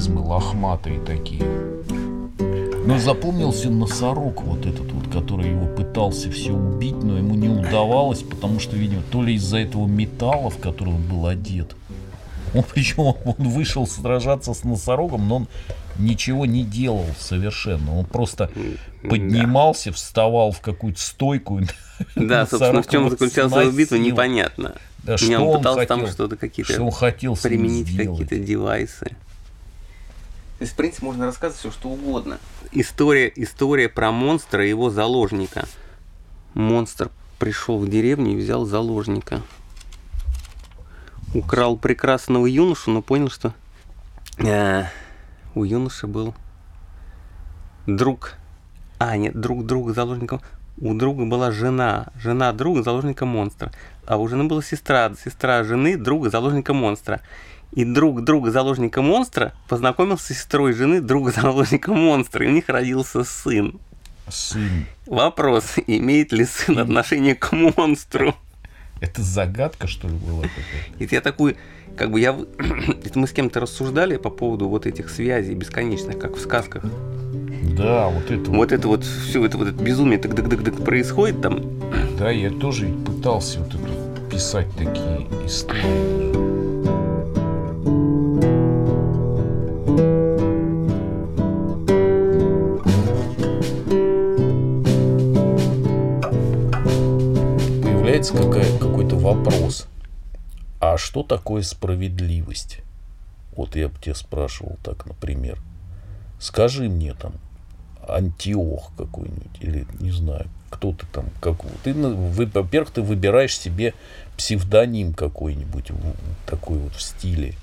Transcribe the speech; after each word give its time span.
организмы 0.00 0.22
лохматые 0.22 1.00
такие. 1.00 1.44
Но 2.86 2.98
запомнился 2.98 3.68
носорог 3.68 4.42
вот 4.42 4.64
этот 4.64 4.90
вот, 4.92 5.12
который 5.12 5.50
его 5.50 5.66
пытался 5.66 6.30
все 6.30 6.52
убить, 6.52 6.96
но 7.02 7.18
ему 7.18 7.34
не 7.34 7.48
удавалось, 7.48 8.22
потому 8.22 8.58
что, 8.58 8.76
видимо, 8.76 9.02
то 9.12 9.22
ли 9.22 9.34
из-за 9.34 9.58
этого 9.58 9.86
металла, 9.86 10.48
в 10.50 10.58
который 10.58 10.94
он 10.94 11.02
был 11.02 11.26
одет. 11.26 11.76
Он 12.54 12.64
причем 12.74 13.00
он 13.00 13.16
вышел 13.48 13.86
сражаться 13.86 14.54
с 14.54 14.64
носорогом, 14.64 15.28
но 15.28 15.36
он 15.36 15.48
ничего 15.98 16.46
не 16.46 16.64
делал 16.64 17.06
совершенно. 17.18 17.96
Он 17.96 18.06
просто 18.06 18.50
поднимался, 19.02 19.92
вставал 19.92 20.50
в 20.50 20.60
какую-то 20.60 21.00
стойку. 21.00 21.60
Да, 22.16 22.46
собственно, 22.46 22.82
в 22.82 22.88
чем 22.88 23.10
заключалась 23.10 23.66
его 23.66 23.76
битва, 23.76 23.96
непонятно. 23.96 24.74
Да, 25.02 25.16
что 25.18 25.38
он, 25.40 25.58
пытался 25.58 25.80
хотел, 25.80 25.96
там 25.98 26.06
что-то 26.08 26.36
какие-то 26.36 26.72
что 26.72 26.84
он 26.84 26.90
хотел 26.90 27.36
с 27.36 27.44
ним 27.44 27.60
применить 27.60 27.96
какие-то 27.96 28.38
девайсы. 28.38 29.16
То 30.60 30.64
есть, 30.64 30.74
в 30.74 30.76
принципе, 30.76 31.06
можно 31.06 31.24
рассказывать 31.24 31.58
все, 31.58 31.70
что 31.70 31.88
угодно. 31.88 32.38
История, 32.70 33.32
история 33.34 33.88
про 33.88 34.12
монстра 34.12 34.62
и 34.62 34.68
его 34.68 34.90
заложника. 34.90 35.66
Монстр 36.52 37.10
пришел 37.38 37.78
в 37.78 37.88
деревню 37.88 38.32
и 38.32 38.36
взял 38.36 38.66
заложника. 38.66 39.40
Украл 41.32 41.78
прекрасного 41.78 42.44
юношу, 42.44 42.90
но 42.90 43.00
понял, 43.00 43.30
что 43.30 43.54
э, 44.36 44.84
у 45.54 45.64
юноши 45.64 46.06
был 46.06 46.34
друг. 47.86 48.34
А, 48.98 49.16
нет, 49.16 49.40
друг 49.40 49.64
друга 49.64 49.94
заложника. 49.94 50.42
У 50.76 50.92
друга 50.92 51.24
была 51.24 51.52
жена. 51.52 52.08
Жена 52.16 52.52
друга 52.52 52.82
заложника 52.82 53.24
монстра. 53.24 53.72
А 54.04 54.18
у 54.18 54.28
жены 54.28 54.44
была 54.44 54.62
сестра. 54.62 55.10
Сестра 55.24 55.64
жены 55.64 55.96
друга 55.96 56.28
заложника 56.28 56.74
монстра. 56.74 57.22
И 57.72 57.84
друг 57.84 58.24
друга 58.24 58.50
заложника 58.50 59.00
монстра 59.00 59.52
познакомился 59.68 60.34
с 60.34 60.38
сестрой 60.38 60.72
жены 60.72 61.00
друга 61.00 61.30
заложника 61.36 61.92
монстра. 61.92 62.44
И 62.44 62.48
у 62.48 62.52
них 62.52 62.68
родился 62.68 63.24
сын. 63.24 63.78
Сын. 64.28 64.86
Вопрос, 65.06 65.74
имеет 65.86 66.32
ли 66.32 66.44
сын 66.44 66.78
отношение 66.78 67.34
к 67.34 67.52
монстру? 67.52 68.34
Это 69.00 69.22
загадка, 69.22 69.86
что 69.86 70.08
ли, 70.08 70.14
была? 70.14 70.44
И 70.98 71.08
я 71.10 71.20
такой, 71.20 71.56
как 71.96 72.10
бы 72.10 72.20
я... 72.20 72.38
Это 73.04 73.18
мы 73.18 73.26
с 73.26 73.32
кем-то 73.32 73.60
рассуждали 73.60 74.16
по 74.18 74.30
поводу 74.30 74.68
вот 74.68 74.86
этих 74.86 75.08
связей 75.08 75.54
бесконечных, 75.54 76.18
как 76.18 76.36
в 76.36 76.40
сказках. 76.40 76.84
Да, 77.76 78.08
вот 78.08 78.30
это 78.30 78.50
Вот 78.50 78.72
это 78.72 78.88
вот, 78.88 79.04
все 79.04 79.44
это 79.44 79.56
вот 79.56 79.68
это 79.68 79.82
безумие 79.82 80.18
так 80.18 80.34
так 80.34 80.48
так 80.50 80.62
так 80.62 80.84
происходит 80.84 81.40
там. 81.40 81.60
Да, 82.18 82.30
я 82.30 82.50
тоже 82.50 82.88
пытался 83.06 83.60
вот 83.60 83.74
это 83.74 84.30
писать 84.30 84.68
такие 84.76 85.26
истории. 85.46 86.49
Появляется 98.20 98.34
какая, 98.34 98.78
какой-то 98.78 99.16
вопрос. 99.16 99.86
А 100.78 100.98
что 100.98 101.22
такое 101.22 101.62
справедливость? 101.62 102.80
Вот 103.56 103.76
я 103.76 103.88
бы 103.88 103.94
тебя 103.98 104.14
спрашивал 104.14 104.76
так, 104.82 105.06
например. 105.06 105.58
Скажи 106.38 106.90
мне 106.90 107.14
там, 107.14 107.32
Антиох 108.06 108.92
какой-нибудь, 108.98 109.56
или 109.60 109.86
не 110.00 110.10
знаю, 110.10 110.48
кто 110.68 110.92
ты 110.92 111.06
там, 111.10 111.26
как 111.40 111.56
ты, 111.82 111.94
во-первых, 111.94 112.90
ты 112.90 113.00
выбираешь 113.00 113.58
себе 113.58 113.94
псевдоним 114.36 115.14
какой-нибудь 115.14 115.90
такой 116.44 116.76
вот 116.76 116.94
в 116.94 117.00
стиле. 117.00 117.54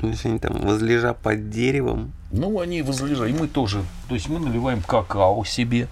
Знаешь, 0.00 0.24
Они 0.24 0.38
там 0.38 0.58
возлежа 0.62 1.12
под 1.12 1.50
деревом. 1.50 2.12
Ну, 2.30 2.60
они 2.60 2.80
возлежат, 2.80 3.28
и 3.28 3.32
мы 3.34 3.46
тоже, 3.46 3.84
то 4.08 4.14
есть 4.14 4.30
мы 4.30 4.40
наливаем 4.40 4.80
какао 4.80 5.44
себе, 5.44 5.86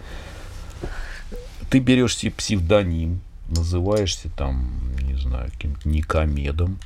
ты 1.70 1.78
берешь 1.78 2.16
себе 2.16 2.32
псевдоним, 2.32 3.20
называешься 3.48 4.28
там, 4.36 4.81
не 5.03 5.14
знаю, 5.14 5.50
каким-то 5.53 5.88
Никомедом, 5.88 6.78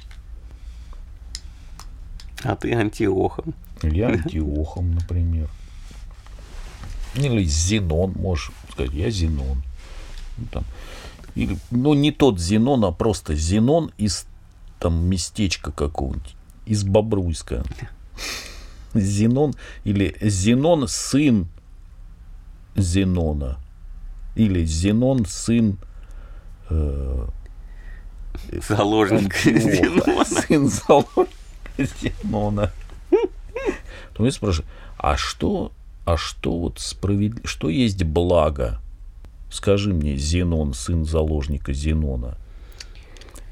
А 2.43 2.55
ты 2.55 2.73
антиохом. 2.75 3.55
или 3.83 4.03
Антиохом, 4.03 4.95
например. 4.95 5.49
Или 7.15 7.45
Зенон, 7.45 8.13
можешь 8.13 8.53
сказать, 8.73 8.93
я 8.93 9.11
Зенон. 9.11 9.63
Ну, 10.37 10.47
там. 10.51 10.65
Или, 11.35 11.57
ну, 11.71 11.95
не 11.95 12.13
тот 12.13 12.39
Зенон, 12.39 12.85
а 12.85 12.93
просто 12.93 13.35
Зенон 13.35 13.91
из 13.97 14.27
там 14.81 15.07
местечка 15.07 15.73
какого-нибудь, 15.73 16.35
из 16.67 16.85
Бобруйска. 16.85 17.65
Зенон 18.95 19.55
или 19.85 20.17
Зенон 20.21 20.87
сын 20.89 21.49
Зенона. 22.77 23.59
Или 24.35 24.65
Зенон 24.65 25.27
сын 25.27 25.79
э, 26.71 27.27
Заложник. 28.69 29.35
Зенона. 29.37 30.25
Сын 30.25 30.69
заложника 30.69 31.29
Зенона. 31.79 32.73
То 34.15 34.25
я 34.25 34.33
спрашиваю, 34.33 34.69
а 34.99 35.17
что, 35.17 35.73
а 36.05 36.17
что 36.17 36.59
вот 36.59 36.79
справедливо, 36.79 37.47
что 37.47 37.69
есть 37.69 38.03
благо? 38.03 38.81
Скажи 39.51 39.93
мне, 39.93 40.17
Зенон, 40.17 40.75
сын 40.75 41.05
заложника 41.05 41.73
Зенона. 41.73 42.37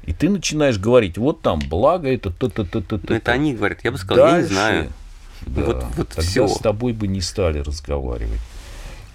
И 0.05 0.11
ты 0.11 0.29
начинаешь 0.29 0.77
говорить, 0.77 1.17
вот 1.17 1.41
там 1.41 1.59
благо 1.59 2.09
это 2.13 2.29
то-то-то-то. 2.29 2.99
Ну, 3.07 3.15
это 3.15 3.31
они 3.31 3.53
говорят, 3.53 3.83
я 3.85 3.91
бы 3.91 3.97
сказал, 3.97 4.27
я 4.27 4.41
не 4.41 4.47
знаю. 4.47 4.91
Да, 5.45 5.61
Вот- 5.63 5.83
вот 5.95 6.09
тогда 6.09 6.21
всё. 6.21 6.47
с 6.47 6.59
тобой 6.59 6.91
бы 6.93 7.07
не 7.07 7.21
стали 7.21 7.59
разговаривать. 7.59 8.39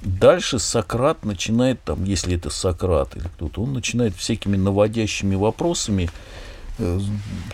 Дальше 0.02 0.58
Сократ 0.58 1.24
начинает, 1.24 1.82
там, 1.82 2.04
если 2.04 2.36
это 2.36 2.50
Сократ 2.50 3.16
или 3.16 3.24
кто-то, 3.24 3.62
он 3.62 3.72
начинает 3.72 4.14
всякими 4.14 4.56
наводящими 4.56 5.34
вопросами 5.34 6.08
э, 6.78 7.00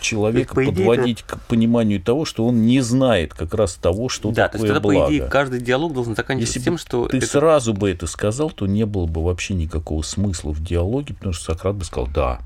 человека 0.01 0.63
идее, 0.63 0.73
подводить 0.73 1.23
к 1.23 1.39
пониманию 1.49 2.03
того, 2.03 2.27
что 2.27 2.47
он 2.47 2.67
не 2.67 2.81
знает 2.83 3.33
как 3.33 3.55
раз 3.55 3.75
того, 3.77 4.11
что 4.11 4.31
Да, 4.31 4.49
то 4.49 4.59
есть 4.59 4.67
такое 4.67 4.75
тогда, 4.75 4.81
благо. 4.81 5.07
по 5.07 5.11
идее, 5.11 5.27
каждый 5.29 5.61
диалог 5.61 5.95
должен 5.95 6.15
заканчиваться 6.15 6.59
Если 6.59 6.65
тем, 6.65 6.77
что 6.77 7.07
ты 7.09 7.17
это- 7.17 7.27
сразу 7.27 7.73
бы 7.73 7.91
это 7.91 8.07
сказал, 8.07 8.51
то 8.51 8.67
не 8.67 8.85
было 8.85 9.07
бы 9.07 9.25
вообще 9.25 9.55
никакого 9.55 10.03
смысла 10.03 10.51
в 10.51 10.63
диалоге, 10.63 11.15
потому 11.15 11.33
что 11.33 11.55
Сократ 11.55 11.77
бы 11.77 11.85
сказал, 11.87 12.09
да, 12.09 12.41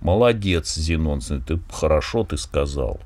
молодец, 0.00 0.74
Зенон, 0.74 1.20
ты 1.20 1.60
хорошо 1.70 2.24
ты 2.24 2.36
сказал. 2.36 2.98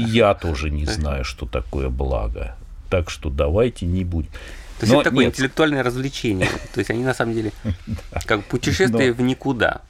И 0.00 0.02
я 0.04 0.32
тоже 0.34 0.70
не 0.70 0.86
знаю, 0.86 1.24
что 1.24 1.44
такое 1.46 1.90
благо. 1.90 2.56
Так 2.88 3.10
что 3.10 3.28
давайте 3.28 3.84
не 3.86 4.04
будем. 4.04 4.30
То 4.78 4.86
есть 4.86 4.92
Но 4.92 5.00
это 5.00 5.10
такое 5.10 5.26
нет, 5.26 5.34
интеллектуальное 5.34 5.82
развлечение. 5.82 6.48
То 6.72 6.78
есть 6.78 6.90
они 6.90 7.04
на 7.04 7.14
самом 7.14 7.34
деле 7.34 7.52
как 8.26 8.44
путешествие 8.44 9.12
в 9.12 9.20
никуда. 9.20 9.82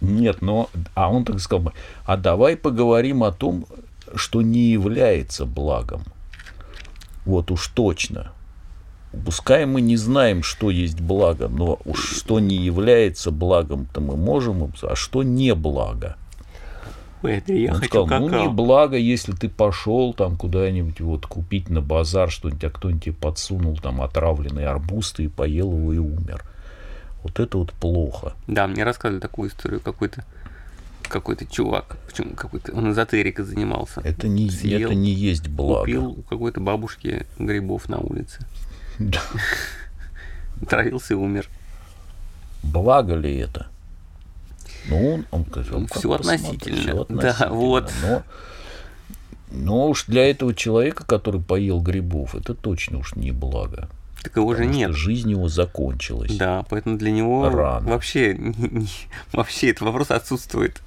Нет, 0.00 0.40
но... 0.40 0.70
А 0.94 1.10
он 1.10 1.24
так 1.24 1.40
сказал 1.40 1.64
бы, 1.64 1.72
а 2.04 2.16
давай 2.16 2.56
поговорим 2.56 3.22
о 3.22 3.32
том, 3.32 3.66
что 4.14 4.42
не 4.42 4.70
является 4.70 5.44
благом. 5.44 6.04
Вот 7.24 7.50
уж 7.50 7.68
точно. 7.68 8.32
Пускай 9.24 9.66
мы 9.66 9.80
не 9.80 9.96
знаем, 9.96 10.42
что 10.42 10.70
есть 10.70 11.00
благо, 11.00 11.48
но 11.48 11.80
уж 11.84 12.18
что 12.18 12.38
не 12.38 12.56
является 12.56 13.30
благом-то 13.30 14.00
мы 14.00 14.16
можем, 14.16 14.72
а 14.82 14.94
что 14.94 15.22
не 15.22 15.54
благо. 15.54 16.16
Андрей, 17.22 17.62
я 17.62 17.72
Он 17.72 17.76
хочу 17.78 17.88
сказал, 17.88 18.06
ну 18.06 18.26
не 18.26 18.30
какао. 18.30 18.50
благо, 18.52 18.96
если 18.96 19.32
ты 19.32 19.48
пошел 19.48 20.14
там 20.14 20.36
куда-нибудь 20.36 21.00
вот 21.00 21.26
купить 21.26 21.68
на 21.68 21.80
базар 21.80 22.30
что-нибудь, 22.30 22.64
а 22.64 22.70
кто-нибудь 22.70 23.04
тебе 23.04 23.14
подсунул 23.14 23.76
там 23.76 24.00
отравленный 24.00 24.66
арбуз, 24.66 25.12
ты 25.12 25.28
поел 25.28 25.72
его 25.72 25.92
и 25.92 25.98
умер. 25.98 26.44
Вот 27.22 27.38
это 27.38 27.58
вот 27.58 27.72
плохо. 27.72 28.34
Да, 28.46 28.66
мне 28.66 28.84
рассказывали 28.84 29.20
такую 29.20 29.50
историю 29.50 29.80
какой-то 29.80 30.24
какой-то 31.08 31.44
чувак, 31.44 31.96
причем 32.06 32.34
какой-то 32.34 32.72
он 32.72 32.92
эзотерикой 32.92 33.44
занимался. 33.44 34.00
Это 34.04 34.28
не, 34.28 34.48
Съел, 34.48 34.90
это 34.90 34.94
не 34.94 35.10
есть 35.10 35.48
благо. 35.48 35.80
Купил 35.80 36.06
у 36.10 36.22
какой-то 36.22 36.60
бабушки 36.60 37.26
грибов 37.38 37.88
на 37.88 37.98
улице. 37.98 38.46
Да. 38.98 39.20
Травился 40.68 41.14
и 41.14 41.16
умер. 41.16 41.48
Благо 42.62 43.16
ли 43.16 43.36
это? 43.38 43.69
Ну, 44.88 45.14
он, 45.14 45.26
он 45.30 45.46
сказал, 45.46 45.80
Ну, 45.80 45.86
как 45.86 45.98
всё 45.98 46.16
посмотреть, 46.16 46.44
относительно. 46.62 46.94
Да, 46.94 47.30
относительно. 47.30 47.50
вот. 47.54 47.92
Но, 48.02 48.22
но 49.50 49.88
уж 49.88 50.04
для 50.06 50.30
этого 50.30 50.54
человека, 50.54 51.04
который 51.04 51.40
поел 51.40 51.80
грибов, 51.80 52.34
это 52.34 52.54
точно 52.54 52.98
уж 52.98 53.14
не 53.14 53.30
благо. 53.32 53.88
Так 54.22 54.36
его 54.36 54.54
же 54.54 54.66
нет. 54.66 54.92
жизнь 54.92 55.30
его 55.30 55.48
закончилась. 55.48 56.36
Да, 56.36 56.64
поэтому 56.68 56.98
для 56.98 57.10
него 57.10 57.48
Рано. 57.48 57.88
вообще 57.88 58.34
не- 58.38 58.68
не- 58.80 58.88
вообще 59.32 59.70
этот 59.70 59.82
вопрос 59.82 60.10
отсутствует. 60.10 60.80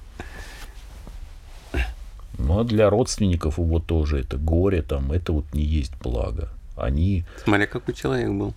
Ну, 2.38 2.58
а 2.60 2.64
для 2.64 2.90
родственников 2.90 3.58
его 3.58 3.78
тоже 3.78 4.18
это 4.20 4.36
горе, 4.36 4.82
там, 4.82 5.12
это 5.12 5.32
вот 5.32 5.44
не 5.54 5.62
есть 5.62 5.92
благо. 6.02 6.48
Они... 6.76 7.24
Смотря 7.44 7.66
какой 7.66 7.94
человек 7.94 8.30
был. 8.30 8.54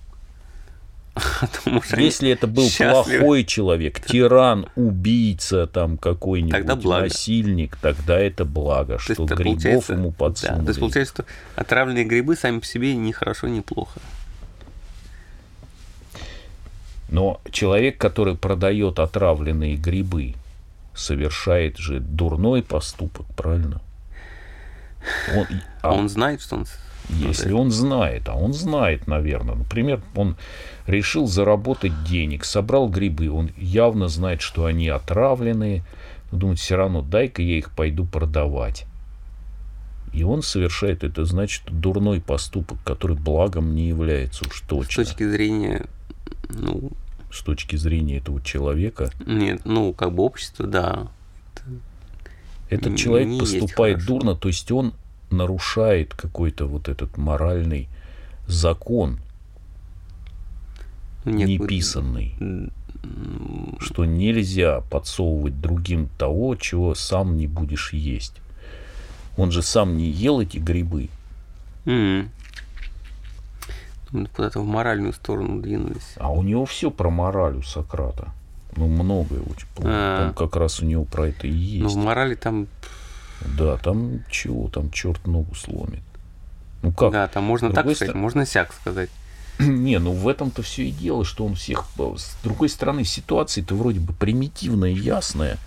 Если 1.97 2.29
это 2.29 2.47
был 2.47 2.67
счастливы. 2.67 3.19
плохой 3.19 3.43
человек, 3.45 3.99
тиран, 4.05 4.67
убийца, 4.75 5.67
там 5.67 5.97
какой-нибудь 5.97 6.83
насильник, 6.83 7.77
тогда 7.77 8.17
это 8.19 8.45
благо, 8.45 8.93
есть 8.93 9.13
что 9.13 9.25
грибов 9.25 9.89
ему 9.89 10.09
Да, 10.11 10.15
подсунули. 10.17 10.63
то 10.63 10.67
есть 10.69 10.79
получается, 10.79 11.13
что 11.13 11.25
отравленные 11.55 12.05
грибы 12.05 12.35
сами 12.35 12.59
по 12.59 12.65
себе 12.65 12.95
ни 12.95 13.11
хорошо, 13.11 13.47
ни 13.47 13.61
плохо. 13.61 13.99
Но 17.09 17.39
человек, 17.51 17.97
который 17.97 18.35
продает 18.35 18.99
отравленные 18.99 19.75
грибы, 19.75 20.35
совершает 20.93 21.77
же 21.77 21.99
дурной 21.99 22.63
поступок, 22.63 23.25
правильно? 23.35 23.81
Он, 25.35 25.47
а 25.81 25.93
Он 25.93 26.09
знает, 26.09 26.41
что 26.41 26.57
он... 26.57 26.65
с- 27.09 27.13
если 27.21 27.51
он 27.53 27.71
знает, 27.71 28.27
а 28.29 28.35
он 28.35 28.53
знает, 28.53 29.07
наверное. 29.07 29.55
Например, 29.55 30.01
он 30.15 30.35
решил 30.85 31.27
заработать 31.27 32.03
денег, 32.03 32.43
собрал 32.45 32.89
грибы, 32.89 33.29
он 33.29 33.49
явно 33.57 34.07
знает, 34.07 34.41
что 34.41 34.65
они 34.65 34.87
отравленные, 34.89 35.83
думает, 36.31 36.59
все 36.59 36.75
равно 36.75 37.01
дай-ка 37.01 37.41
я 37.41 37.57
их 37.57 37.71
пойду 37.71 38.05
продавать. 38.05 38.85
И 40.13 40.23
он 40.23 40.41
совершает 40.41 41.03
это, 41.03 41.25
значит, 41.25 41.63
дурной 41.67 42.21
поступок, 42.21 42.77
который 42.83 43.15
благом 43.17 43.75
не 43.75 43.87
является 43.87 44.45
уж 44.47 44.59
С 44.59 44.67
точно. 44.67 45.03
точки 45.03 45.29
зрения, 45.29 45.85
ну, 46.49 46.91
С 47.31 47.41
точки 47.41 47.75
зрения 47.75 48.17
этого 48.17 48.41
человека. 48.41 49.11
нет, 49.25 49.61
ну, 49.65 49.93
как 49.93 50.13
бы 50.13 50.23
общество, 50.23 50.65
да. 50.65 51.07
Этот 52.69 52.97
человек 52.97 53.39
поступает 53.39 54.05
дурно, 54.05 54.35
то 54.35 54.47
есть 54.49 54.71
он 54.71 54.93
нарушает 55.29 56.13
какой-то 56.13 56.65
вот 56.67 56.87
этот 56.89 57.17
моральный 57.17 57.87
закон, 58.47 59.19
Ну, 61.25 61.31
некую- 61.33 61.59
неписанный. 61.69 62.71
Что 63.79 64.05
нельзя 64.05 64.81
подсовывать 64.89 65.59
другим 65.61 66.09
того, 66.17 66.55
чего 66.55 66.95
сам 66.95 67.37
не 67.37 67.47
будешь 67.47 67.93
есть. 67.93 68.33
Он 69.37 69.51
же 69.51 69.61
сам 69.61 69.97
не 69.97 70.09
ел 70.09 70.41
эти 70.41 70.57
грибы. 70.57 71.09
Мы 71.85 72.29
Куда-то 74.33 74.61
в 74.61 74.65
моральную 74.65 75.11
сторону 75.13 75.61
двинулись. 75.61 76.13
А 76.15 76.31
у 76.31 76.41
него 76.41 76.65
все 76.65 76.89
про 76.89 77.09
мораль 77.09 77.57
у 77.57 77.61
Сократа. 77.61 78.29
Ну, 78.75 78.87
многое 78.87 79.41
очень. 79.41 79.67
А. 79.79 80.25
Там 80.27 80.33
как 80.33 80.55
раз 80.55 80.79
у 80.81 80.85
него 80.85 81.03
про 81.03 81.27
это 81.29 81.45
и 81.47 81.79
Но 81.79 81.85
есть. 81.87 81.95
в 81.95 81.97
морали 81.99 82.35
там, 82.35 82.67
Да, 83.57 83.77
там 83.77 84.23
чего, 84.29 84.67
там 84.69 84.91
черт 84.91 85.25
ногу 85.27 85.53
сломит. 85.55 86.01
Ну 86.81 86.91
как? 86.91 87.11
да, 87.11 87.27
там 87.27 87.43
можно 87.43 87.69
так 87.71 87.85
сказать, 87.85 87.97
стороны- 87.97 88.19
можно 88.21 88.45
сяк 88.45 88.73
сказать. 88.73 89.09
Не, 89.59 89.99
ну 89.99 90.11
в 90.11 90.27
этом-то 90.27 90.61
все 90.61 90.85
и 90.87 90.91
дело, 90.91 91.25
что 91.25 91.45
он 91.45 91.55
всех... 91.55 91.85
С 91.97 92.35
другой 92.43 92.69
стороны, 92.69 93.03
ситуация-то 93.03 93.75
вроде 93.75 93.99
бы 93.99 94.13
примитивная, 94.13 94.91
ясная. 94.91 95.57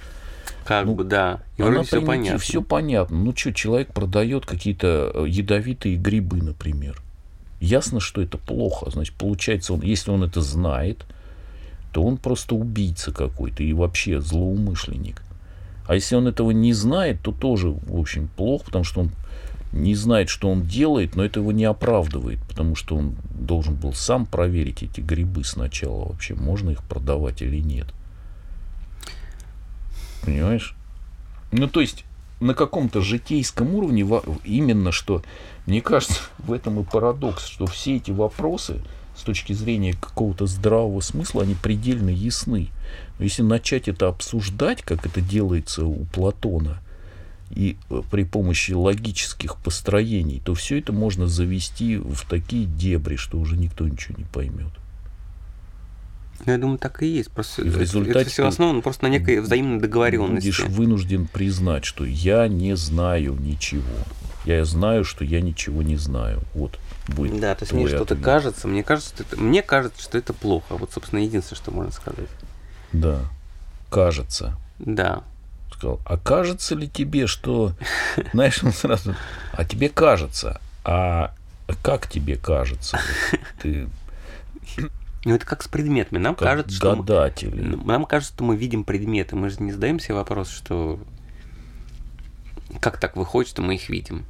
Как 0.65 0.87
Ну, 0.87 0.95
бы, 0.95 1.05
да. 1.05 1.41
И 1.57 1.63
Она 1.63 1.71
вроде 1.73 1.87
все 1.89 2.03
понятно. 2.03 2.39
Все 2.39 2.63
понятно. 2.63 3.17
Ну 3.19 3.35
что, 3.37 3.53
человек 3.53 3.93
продает 3.93 4.47
какие-то 4.47 5.11
э, 5.15 5.25
ядовитые 5.29 5.97
грибы, 5.97 6.37
например. 6.43 7.01
Ясно, 7.61 7.99
что 8.01 8.23
это 8.23 8.39
плохо. 8.39 8.91
Значит, 8.91 9.15
получается, 9.17 9.75
он, 9.75 9.83
если 9.83 10.11
он 10.11 10.23
это 10.23 10.41
знает, 10.41 11.05
то 11.93 12.03
он 12.05 12.17
просто 12.17 12.55
убийца 12.55 13.11
какой-то 13.13 13.63
и 13.65 13.73
вообще 13.73 14.21
злоумышленник. 14.21 15.23
А 15.91 15.97
если 15.97 16.15
он 16.15 16.29
этого 16.29 16.53
не 16.53 16.73
знает, 16.73 17.21
то 17.21 17.33
тоже, 17.33 17.71
в 17.71 17.99
общем, 17.99 18.29
плохо, 18.29 18.67
потому 18.67 18.85
что 18.85 19.01
он 19.01 19.11
не 19.73 19.97
знает, 19.97 20.29
что 20.29 20.49
он 20.49 20.63
делает, 20.63 21.17
но 21.17 21.25
это 21.25 21.41
его 21.41 21.51
не 21.51 21.65
оправдывает, 21.65 22.39
потому 22.49 22.77
что 22.77 22.95
он 22.95 23.17
должен 23.35 23.75
был 23.75 23.93
сам 23.93 24.25
проверить 24.25 24.85
эти 24.85 25.01
грибы 25.01 25.43
сначала 25.43 26.05
вообще, 26.05 26.37
можно 26.37 26.71
их 26.71 26.85
продавать 26.85 27.43
или 27.43 27.59
нет. 27.59 27.89
Понимаешь? 30.23 30.77
Ну, 31.51 31.67
то 31.67 31.81
есть, 31.81 32.05
на 32.39 32.55
каком-то 32.55 33.01
житейском 33.01 33.75
уровне 33.75 34.07
именно 34.45 34.93
что, 34.93 35.25
мне 35.67 35.81
кажется, 35.83 36.21
в 36.39 36.53
этом 36.53 36.79
и 36.79 36.85
парадокс, 36.85 37.47
что 37.47 37.67
все 37.67 37.97
эти 37.97 38.13
вопросы 38.13 38.81
с 39.21 39.23
точки 39.23 39.53
зрения 39.53 39.93
какого-то 39.93 40.47
здравого 40.47 41.01
смысла, 41.01 41.43
они 41.43 41.55
предельно 41.55 42.09
ясны. 42.09 42.69
Но 43.19 43.25
если 43.25 43.43
начать 43.43 43.87
это 43.87 44.09
обсуждать, 44.09 44.83
как 44.83 45.07
это 45.07 45.21
делается 45.21 45.85
у 45.85 46.07
Платона, 46.07 46.81
и 47.51 47.77
э, 47.91 48.03
при 48.11 48.25
помощи 48.25 48.73
логических 48.73 49.57
построений, 49.57 50.41
то 50.45 50.55
все 50.55 50.79
это 50.79 50.93
можно 50.93 51.27
завести 51.27 51.97
в 51.97 52.27
такие 52.29 52.65
дебри, 52.65 53.17
что 53.17 53.39
уже 53.39 53.57
никто 53.57 53.87
ничего 53.87 54.17
не 54.17 54.25
поймет. 54.25 54.73
Ну, 56.47 56.53
Я 56.53 56.59
думаю, 56.59 56.79
так 56.79 57.03
и 57.03 57.07
есть. 57.07 57.31
Просто 57.31 57.63
И 57.63 57.69
в 57.69 57.79
результате 57.79 58.21
это 58.21 58.31
все 58.31 58.47
основано 58.47 58.81
просто 58.81 59.05
на 59.05 59.09
некой 59.09 59.41
взаимной 59.41 59.81
договоренности. 59.81 60.47
Будешь 60.47 60.65
вынужден 60.65 61.27
признать, 61.27 61.85
что 61.85 62.05
я 62.05 62.49
не 62.49 62.77
знаю 62.77 63.37
ничего. 63.39 63.83
Я 64.45 64.65
знаю, 64.65 65.05
что 65.05 65.25
я 65.25 65.41
ничего 65.41 65.83
не 65.83 65.97
знаю. 65.97 66.41
Вот 66.55 66.79
будет. 67.09 67.41
Да, 67.41 67.55
то 67.55 67.65
есть 67.65 67.73
мне 67.73 67.89
что-то 67.89 68.17
кажется, 68.17 68.69
мне 68.69 68.83
кажется, 68.83 69.11
что 69.15 69.23
это, 69.23 69.37
мне 69.37 69.63
кажется, 69.63 70.03
что 70.03 70.17
это 70.17 70.33
плохо. 70.33 70.77
Вот, 70.77 70.93
собственно, 70.93 71.21
единственное, 71.21 71.59
что 71.59 71.71
можно 71.71 71.93
сказать. 71.93 72.29
Да. 72.93 73.21
Кажется. 73.91 74.57
Да. 74.79 75.23
Сказал, 75.73 76.01
а 76.05 76.17
кажется 76.17 76.75
ли 76.75 76.89
тебе, 76.89 77.27
что... 77.27 77.73
Знаешь, 78.33 78.63
он 78.63 78.73
сразу... 78.73 79.15
А 79.53 79.65
тебе 79.65 79.89
кажется. 79.89 80.61
А 80.85 81.35
как 81.83 82.09
тебе 82.09 82.37
кажется? 82.37 82.99
Ты 83.63 83.89
Ну, 85.25 85.35
это 85.35 85.45
как 85.45 85.63
с 85.63 85.69
предметами. 85.69 86.19
Нам 86.19 86.35
как 86.35 86.49
кажется, 86.49 86.75
что 86.75 86.97
мы, 86.97 87.05
гадатель. 87.05 87.77
нам 87.85 88.07
кажется, 88.07 88.35
что 88.35 88.45
мы 88.45 88.57
видим 88.57 88.85
предметы. 88.85 89.37
Мы 89.37 89.51
же 89.51 89.63
не 89.63 89.73
задаем 89.73 90.01
себе 90.01 90.15
вопрос, 90.15 90.49
что 90.49 90.99
как 92.81 92.99
так 92.99 93.17
выходит, 93.17 93.51
что 93.51 93.63
мы 93.63 93.75
их 93.75 93.89
видим. 93.89 94.25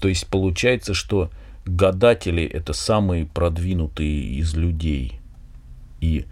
То 0.00 0.08
есть 0.08 0.26
получается, 0.26 0.92
что 0.92 1.30
гадатели 1.64 2.44
это 2.44 2.72
самые 2.72 3.24
продвинутые 3.24 4.38
из 4.38 4.54
людей. 4.54 5.20
И 6.00 6.26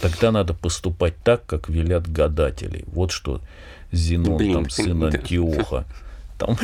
тогда 0.00 0.32
надо 0.32 0.52
поступать 0.52 1.16
так, 1.22 1.46
как 1.46 1.68
велят 1.68 2.10
гадатели. 2.10 2.84
Вот 2.88 3.12
что 3.12 3.40
Зенон, 3.92 4.36
Блин, 4.38 4.54
там, 4.54 4.70
сын. 4.70 5.04
Антиоха. 5.04 5.84
Там, 6.38 6.58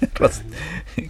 раз- 0.18 0.42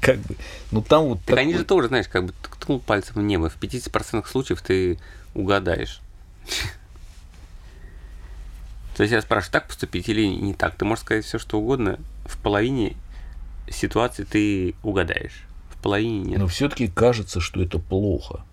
как 0.00 0.18
бы, 0.18 0.36
ну 0.70 0.82
там 0.82 1.04
вот 1.04 1.20
Так 1.24 1.38
они 1.38 1.52
такой- 1.52 1.58
же 1.60 1.64
тоже, 1.64 1.88
знаешь, 1.88 2.08
как 2.08 2.26
бы 2.26 2.32
ткнул 2.42 2.80
пальцем 2.80 3.16
в 3.16 3.22
небо. 3.22 3.48
В 3.48 3.58
50% 3.60 4.26
случаев 4.26 4.60
ты 4.62 4.98
угадаешь. 5.34 6.00
То 8.96 9.02
есть 9.04 9.12
я 9.12 9.22
спрашиваю, 9.22 9.52
так 9.52 9.68
поступить 9.68 10.08
или 10.08 10.26
не 10.26 10.52
так? 10.52 10.74
Ты 10.74 10.84
можешь 10.84 11.04
сказать 11.04 11.24
все, 11.24 11.38
что 11.38 11.58
угодно. 11.58 11.98
В 12.26 12.36
половине 12.38 12.96
ситуации 13.70 14.24
ты 14.24 14.74
угадаешь. 14.82 15.44
В 15.70 15.82
половине 15.82 16.20
нет. 16.20 16.38
Но 16.38 16.46
все-таки 16.46 16.88
кажется, 16.88 17.40
что 17.40 17.62
это 17.62 17.78
плохо. 17.78 18.44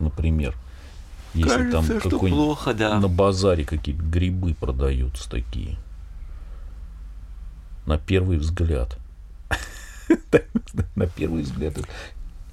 Например, 0.00 0.54
если 1.34 1.70
там 1.70 1.86
какой-нибудь 1.86 2.30
плохо, 2.30 2.74
да. 2.74 2.98
на 2.98 3.08
базаре 3.08 3.64
какие-то 3.64 4.02
грибы 4.02 4.54
продаются 4.54 5.28
такие. 5.30 5.78
На 7.86 7.98
первый 7.98 8.36
взгляд. 8.38 8.98
На 10.96 11.06
первый 11.06 11.42
взгляд 11.42 11.76
это 11.78 11.88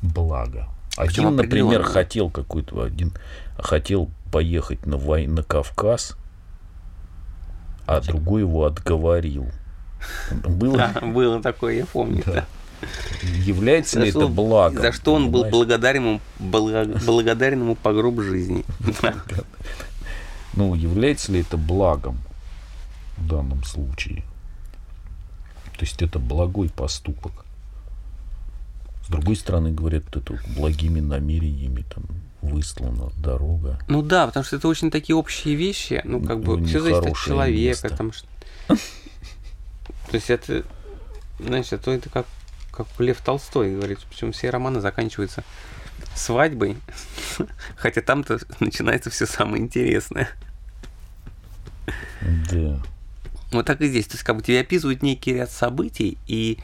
благо. 0.01 0.67
Причем 0.97 1.25
Один, 1.27 1.35
например, 1.35 1.65
определенно. 1.65 1.83
хотел 1.93 2.29
какой-то 2.29 2.81
один 2.83 3.11
хотел 3.57 4.09
поехать 4.31 4.85
на 4.85 4.97
вой... 4.97 5.27
на 5.27 5.43
Кавказ, 5.43 6.15
а 7.85 7.99
другой 8.01 8.41
его 8.41 8.65
отговорил. 8.65 9.49
Было 10.47 10.77
Да, 10.77 11.01
было 11.01 11.41
такое, 11.41 11.75
я 11.75 11.85
помню. 11.85 12.21
Да. 12.25 12.31
да. 12.33 12.45
является 13.23 13.99
ли 13.99 14.11
За 14.11 14.17
это 14.19 14.27
что- 14.27 14.33
благом? 14.33 14.81
За 14.81 14.91
что 14.91 15.13
он 15.15 15.25
был 15.31 15.43
понимаешь? 15.43 15.51
благодарен 15.53 16.03
ему, 16.05 16.21
блага- 16.39 17.05
благодарен 17.05 17.61
ему 17.61 17.75
по 17.75 17.93
гроб 17.93 18.21
жизни. 18.21 18.63
Ну, 20.53 20.73
является 20.75 21.31
ли 21.31 21.41
это 21.41 21.57
благом 21.57 22.17
в 23.17 23.27
данном 23.27 23.63
случае? 23.63 24.23
То 25.77 25.84
есть 25.86 26.01
это 26.01 26.20
благой 26.20 26.70
поступок. 26.70 27.46
С 29.05 29.08
другой 29.08 29.36
стороны, 29.36 29.72
говорят, 29.72 30.03
это 30.15 30.39
благими 30.55 31.00
намерениями 31.00 31.84
там 31.94 32.05
выслана 32.41 33.12
дорога. 33.17 33.79
Ну 33.88 34.01
да, 34.01 34.27
потому 34.27 34.44
что 34.46 34.55
это 34.55 34.67
очень 34.67 34.89
такие 34.91 35.15
общие 35.15 35.55
вещи. 35.55 36.01
Ну, 36.05 36.22
как 36.22 36.39
бы 36.41 36.58
Ну, 36.58 36.65
все 36.65 36.79
зависит 36.82 37.05
от 37.12 37.17
человека. 37.17 37.88
место. 37.88 37.89
Там, 37.89 38.13
что- 38.13 38.27
То 38.67 38.77
есть 40.13 40.29
это, 40.29 40.63
знаешь, 41.39 41.72
это, 41.72 41.91
это 41.91 42.10
как, 42.10 42.25
как 42.72 42.88
Лев 43.00 43.20
Толстой 43.22 43.75
говорит. 43.75 44.00
Причем 44.10 44.32
все 44.32 44.50
романы 44.50 44.79
заканчиваются 44.79 45.44
свадьбой, 46.15 46.77
хотя 47.75 48.01
там-то 48.01 48.39
начинается 48.60 49.10
все 49.10 49.25
самое 49.25 49.62
интересное. 49.62 50.29
Да. 52.51 52.82
Вот 53.55 53.65
так 53.65 53.81
и 53.81 53.88
здесь. 53.88 54.07
То 54.07 54.13
есть, 54.13 54.24
как 54.24 54.35
бы 54.35 54.41
тебе 54.41 54.62
описывают 54.62 55.01
некий 55.03 55.33
ряд 55.33 55.51
событий, 55.51 56.17
и 56.27 56.59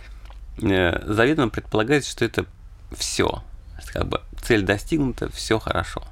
э, 0.62 1.04
заведомо 1.06 1.50
предполагается, 1.50 2.10
что 2.10 2.26
это 2.26 2.46
все. 2.92 3.44
Как 3.88 4.08
бы 4.08 4.22
цель 4.42 4.64
достигнута, 4.64 5.30
все 5.32 5.60
хорошо. 5.60 6.04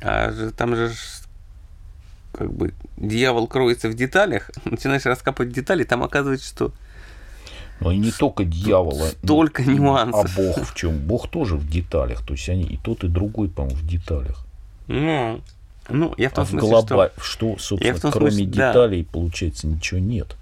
А 0.00 0.30
же, 0.32 0.50
там 0.52 0.76
же 0.76 0.92
как 2.32 2.52
бы 2.52 2.74
дьявол 2.96 3.46
кроется 3.46 3.88
в 3.88 3.94
деталях, 3.94 4.50
начинаешь 4.64 5.06
раскапывать 5.06 5.52
детали, 5.52 5.84
там 5.84 6.02
оказывается, 6.02 6.46
что 6.46 6.72
но 7.80 7.92
и 7.92 7.98
не 7.98 8.10
только 8.10 8.44
дьявола. 8.44 9.08
Столько 9.22 9.62
ну, 9.62 9.72
нюансов. 9.72 10.38
А 10.38 10.40
Бог 10.40 10.66
в 10.66 10.74
чем? 10.74 10.98
Бог 10.98 11.28
тоже 11.28 11.56
в 11.56 11.68
деталях. 11.68 12.24
То 12.24 12.32
есть 12.32 12.48
они 12.48 12.62
и 12.62 12.78
тот, 12.78 13.04
и 13.04 13.08
другой, 13.08 13.50
по-моему, 13.50 13.76
в 13.76 13.86
деталях. 13.86 14.46
Ну, 14.86 15.42
ну 15.88 16.14
я 16.16 16.30
в 16.30 16.34
том 16.34 16.44
а 16.44 16.46
смысле, 16.46 16.68
глоба... 16.68 17.10
что... 17.20 17.56
что, 17.56 17.58
собственно, 17.58 18.00
том 18.00 18.12
кроме 18.12 18.30
смысле, 18.30 18.46
деталей, 18.46 19.02
да. 19.02 19.08
получается, 19.12 19.66
ничего 19.66 20.00
нет. 20.00 20.36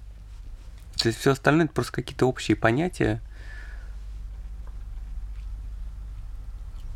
То 0.97 1.09
есть 1.09 1.21
все 1.21 1.33
остальное 1.33 1.67
это 1.67 1.75
просто 1.75 1.93
какие-то 1.93 2.27
общие 2.27 2.57
понятия. 2.57 3.21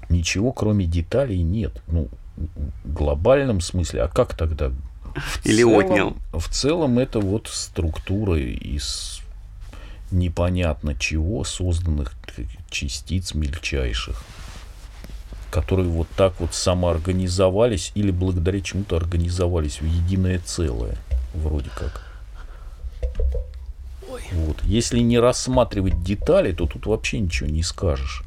Ничего, 0.09 0.53
кроме 0.53 0.87
деталей, 0.87 1.43
нет. 1.43 1.83
Ну, 1.89 2.09
в 2.37 2.93
глобальном 2.93 3.61
смысле, 3.61 4.03
а 4.03 4.09
как 4.09 4.35
тогда? 4.35 4.71
В 5.15 5.45
Или 5.45 5.63
целом, 5.63 5.79
отнял. 5.79 6.17
В 6.33 6.49
целом 6.49 6.99
это 6.99 7.21
вот 7.21 7.49
структура 7.49 8.39
из 8.39 9.21
непонятно 10.11 10.95
чего 10.95 11.45
созданных 11.45 12.15
частиц 12.71 13.35
мельчайших, 13.35 14.23
которые 15.51 15.89
вот 15.89 16.09
так 16.17 16.35
вот 16.39 16.55
самоорганизовались 16.55 17.93
или 17.95 18.11
благодаря 18.11 18.61
чему-то 18.61 18.97
организовались 18.97 19.81
в 19.81 19.87
единое 19.87 20.39
целое, 20.39 20.97
вроде 21.35 21.71
как. 21.71 22.03
Ой. 24.11 24.23
Вот. 24.33 24.63
Если 24.65 25.01
не 25.01 25.19
рассматривать 25.19 26.03
детали, 26.03 26.53
то 26.53 26.67
тут 26.67 26.87
вообще 26.87 27.21
ничего 27.21 27.49
не 27.49 27.63
скажешь. 27.63 28.25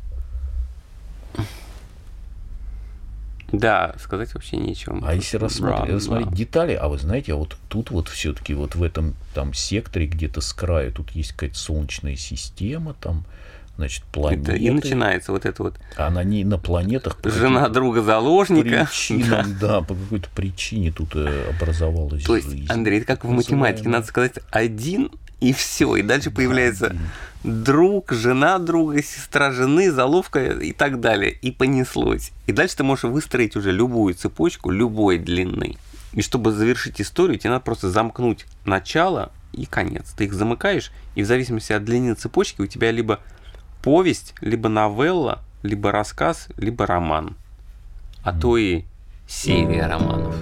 Да, 3.51 3.95
сказать 3.99 4.33
вообще 4.33 4.57
нечего. 4.57 4.99
А 5.03 5.13
если 5.13 5.37
рассмотреть, 5.37 5.93
рассмотреть 5.93 6.33
детали, 6.33 6.73
а 6.73 6.87
вы 6.87 6.97
знаете, 6.97 7.33
а 7.33 7.35
вот 7.35 7.57
тут 7.67 7.91
вот 7.91 8.07
все-таки 8.07 8.53
вот 8.53 8.75
в 8.75 8.83
этом 8.83 9.13
там 9.33 9.53
секторе 9.53 10.07
где-то 10.07 10.39
с 10.39 10.53
краю, 10.53 10.93
тут 10.93 11.11
есть 11.11 11.33
какая-то 11.33 11.57
солнечная 11.57 12.15
система, 12.15 12.93
там, 12.93 13.25
значит, 13.81 14.03
планеты. 14.03 14.51
Это 14.51 14.55
и 14.55 14.69
начинается 14.69 15.31
вот 15.31 15.45
это 15.45 15.63
вот. 15.63 15.75
А 15.97 16.09
на 16.09 16.23
ней 16.23 16.43
на 16.43 16.57
планетах. 16.57 17.17
Жена 17.23 17.67
друга 17.69 18.01
заложника. 18.01 18.87
Причинам, 18.89 19.57
да. 19.59 19.67
да, 19.67 19.81
по 19.81 19.95
какой-то 19.95 20.29
причине 20.35 20.91
тут 20.91 21.15
э, 21.15 21.49
образовалась 21.49 22.23
То 22.23 22.35
жизнь. 22.35 22.59
есть, 22.59 22.71
Андрей, 22.71 22.99
это 22.99 23.07
как 23.07 23.25
в 23.25 23.29
математике, 23.29 23.89
надо 23.89 24.05
сказать 24.05 24.35
один 24.51 25.11
и 25.39 25.53
все, 25.53 25.95
и 25.95 26.03
дальше 26.03 26.29
появляется 26.29 26.95
друг, 27.43 28.11
жена 28.11 28.59
друга, 28.59 29.01
сестра 29.01 29.51
жены, 29.51 29.91
заловка 29.91 30.45
и 30.45 30.71
так 30.71 30.99
далее. 30.99 31.31
И 31.31 31.51
понеслось. 31.51 32.31
И 32.45 32.51
дальше 32.51 32.77
ты 32.77 32.83
можешь 32.83 33.05
выстроить 33.05 33.55
уже 33.55 33.71
любую 33.71 34.13
цепочку 34.13 34.69
любой 34.69 35.17
длины. 35.17 35.77
И 36.13 36.21
чтобы 36.21 36.51
завершить 36.51 37.01
историю, 37.01 37.39
тебе 37.39 37.51
надо 37.51 37.63
просто 37.63 37.89
замкнуть 37.89 38.45
начало 38.65 39.31
и 39.53 39.65
конец. 39.65 40.13
Ты 40.15 40.25
их 40.25 40.33
замыкаешь, 40.33 40.91
и 41.15 41.23
в 41.23 41.25
зависимости 41.25 41.73
от 41.73 41.83
длины 41.83 42.13
цепочки 42.13 42.61
у 42.61 42.67
тебя 42.67 42.91
либо 42.91 43.19
повесть, 43.81 44.33
либо 44.41 44.69
новелла, 44.69 45.41
либо 45.63 45.91
рассказ, 45.91 46.47
либо 46.57 46.85
роман. 46.85 47.35
А 48.23 48.33
то 48.33 48.57
и 48.57 48.83
серия 49.27 49.87
романов. 49.87 50.35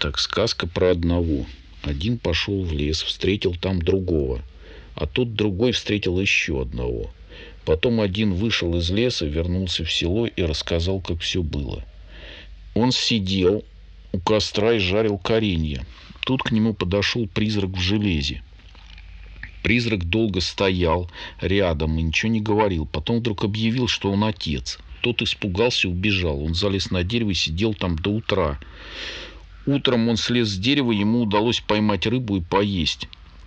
Так, 0.00 0.18
сказка 0.18 0.66
про 0.66 0.90
одного. 0.90 1.46
Один 1.82 2.18
пошел 2.18 2.64
в 2.64 2.72
лес, 2.72 3.02
встретил 3.02 3.54
там 3.54 3.80
другого, 3.80 4.40
а 4.94 5.06
тут 5.06 5.34
другой 5.34 5.72
встретил 5.72 6.18
еще 6.18 6.62
одного. 6.62 7.10
Потом 7.64 8.00
один 8.00 8.34
вышел 8.34 8.76
из 8.76 8.90
леса, 8.90 9.26
вернулся 9.26 9.84
в 9.84 9.92
село 9.92 10.26
и 10.26 10.42
рассказал, 10.42 11.00
как 11.00 11.20
все 11.20 11.42
было. 11.42 11.84
Он 12.74 12.92
сидел 12.92 13.64
у 14.12 14.18
костра 14.18 14.74
и 14.74 14.78
жарил 14.78 15.18
коренья. 15.18 15.84
Тут 16.26 16.42
к 16.42 16.50
нему 16.50 16.74
подошел 16.74 17.28
призрак 17.28 17.70
в 17.70 17.78
железе. 17.78 18.42
Призрак 19.62 20.02
долго 20.02 20.40
стоял 20.40 21.08
рядом 21.40 21.96
и 22.00 22.02
ничего 22.02 22.32
не 22.32 22.40
говорил. 22.40 22.84
Потом 22.84 23.20
вдруг 23.20 23.44
объявил, 23.44 23.86
что 23.86 24.10
он 24.10 24.24
отец. 24.24 24.80
Тот 25.02 25.22
испугался 25.22 25.86
и 25.86 25.90
убежал. 25.92 26.42
Он 26.42 26.52
залез 26.52 26.90
на 26.90 27.04
дерево 27.04 27.30
и 27.30 27.34
сидел 27.34 27.74
там 27.74 27.94
до 27.96 28.10
утра. 28.10 28.58
Утром 29.66 30.08
он 30.08 30.16
слез 30.16 30.48
с 30.48 30.58
дерева, 30.58 30.90
ему 30.90 31.22
удалось 31.22 31.60
поймать 31.60 32.08
рыбу 32.08 32.38
и 32.38 32.40
поесть. 32.40 33.06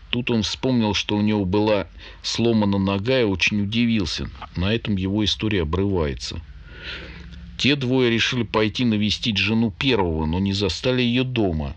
Тут 0.10 0.32
он 0.32 0.44
вспомнил, 0.44 0.94
что 0.94 1.18
у 1.18 1.22
него 1.22 1.44
была 1.44 1.88
сломана 2.22 2.78
нога 2.78 3.20
и 3.20 3.26
очень 3.26 3.64
удивился. 3.64 4.30
На 4.56 4.74
этом 4.74 4.96
его 4.96 5.26
история 5.26 5.64
обрывается. 5.64 6.42
Те 7.58 7.76
двое 7.76 8.10
решили 8.10 8.44
пойти 8.44 8.86
навестить 8.86 9.36
жену 9.36 9.70
первого, 9.70 10.26
но 10.26 10.40
не 10.40 10.54
застали 10.54 11.02
ее 11.02 11.26
дома. 11.26 11.76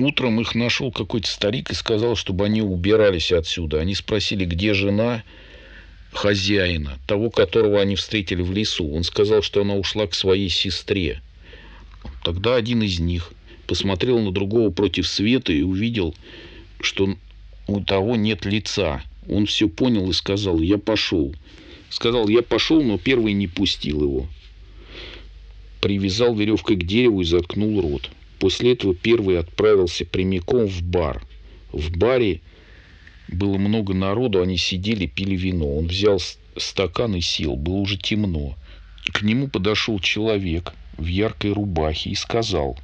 Утром 0.00 0.40
их 0.40 0.54
нашел 0.54 0.90
какой-то 0.90 1.28
старик 1.28 1.70
и 1.70 1.74
сказал, 1.74 2.16
чтобы 2.16 2.46
они 2.46 2.62
убирались 2.62 3.32
отсюда. 3.32 3.80
Они 3.80 3.94
спросили, 3.94 4.46
где 4.46 4.72
жена 4.72 5.22
хозяина, 6.10 6.98
того, 7.06 7.28
которого 7.28 7.78
они 7.78 7.96
встретили 7.96 8.40
в 8.40 8.50
лесу. 8.50 8.90
Он 8.90 9.04
сказал, 9.04 9.42
что 9.42 9.60
она 9.60 9.74
ушла 9.74 10.06
к 10.06 10.14
своей 10.14 10.48
сестре. 10.48 11.20
Тогда 12.24 12.56
один 12.56 12.82
из 12.82 12.98
них 12.98 13.32
посмотрел 13.66 14.18
на 14.20 14.32
другого 14.32 14.70
против 14.70 15.06
света 15.06 15.52
и 15.52 15.60
увидел, 15.60 16.14
что 16.80 17.14
у 17.66 17.80
того 17.80 18.16
нет 18.16 18.46
лица. 18.46 19.02
Он 19.28 19.44
все 19.44 19.68
понял 19.68 20.08
и 20.08 20.14
сказал, 20.14 20.60
я 20.60 20.78
пошел. 20.78 21.34
Сказал, 21.90 22.28
я 22.28 22.40
пошел, 22.40 22.82
но 22.82 22.96
первый 22.96 23.34
не 23.34 23.48
пустил 23.48 24.02
его. 24.02 24.28
Привязал 25.82 26.34
веревкой 26.34 26.76
к 26.76 26.84
дереву 26.84 27.20
и 27.20 27.24
заткнул 27.24 27.82
рот. 27.82 28.10
После 28.40 28.72
этого 28.72 28.94
первый 28.94 29.38
отправился 29.38 30.06
прямиком 30.06 30.66
в 30.66 30.82
бар. 30.82 31.22
В 31.72 31.96
баре 31.96 32.40
было 33.28 33.58
много 33.58 33.92
народу, 33.94 34.40
они 34.40 34.56
сидели, 34.56 35.06
пили 35.06 35.36
вино. 35.36 35.76
Он 35.76 35.86
взял 35.86 36.20
стакан 36.56 37.14
и 37.14 37.20
сел. 37.20 37.54
Было 37.54 37.76
уже 37.76 37.98
темно. 37.98 38.56
К 39.12 39.20
нему 39.22 39.48
подошел 39.48 40.00
человек 40.00 40.72
в 40.96 41.04
яркой 41.04 41.52
рубахе 41.52 42.10
и 42.10 42.14
сказал, 42.14 42.78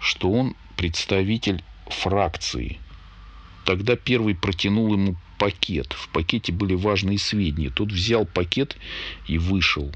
что 0.00 0.32
он 0.32 0.56
представитель 0.76 1.62
фракции. 1.86 2.78
Тогда 3.66 3.96
первый 3.96 4.34
протянул 4.34 4.94
ему 4.94 5.16
пакет. 5.38 5.92
В 5.92 6.08
пакете 6.08 6.50
были 6.50 6.74
важные 6.74 7.18
сведения. 7.18 7.70
Тот 7.70 7.92
взял 7.92 8.24
пакет 8.24 8.76
и 9.26 9.36
вышел. 9.36 9.92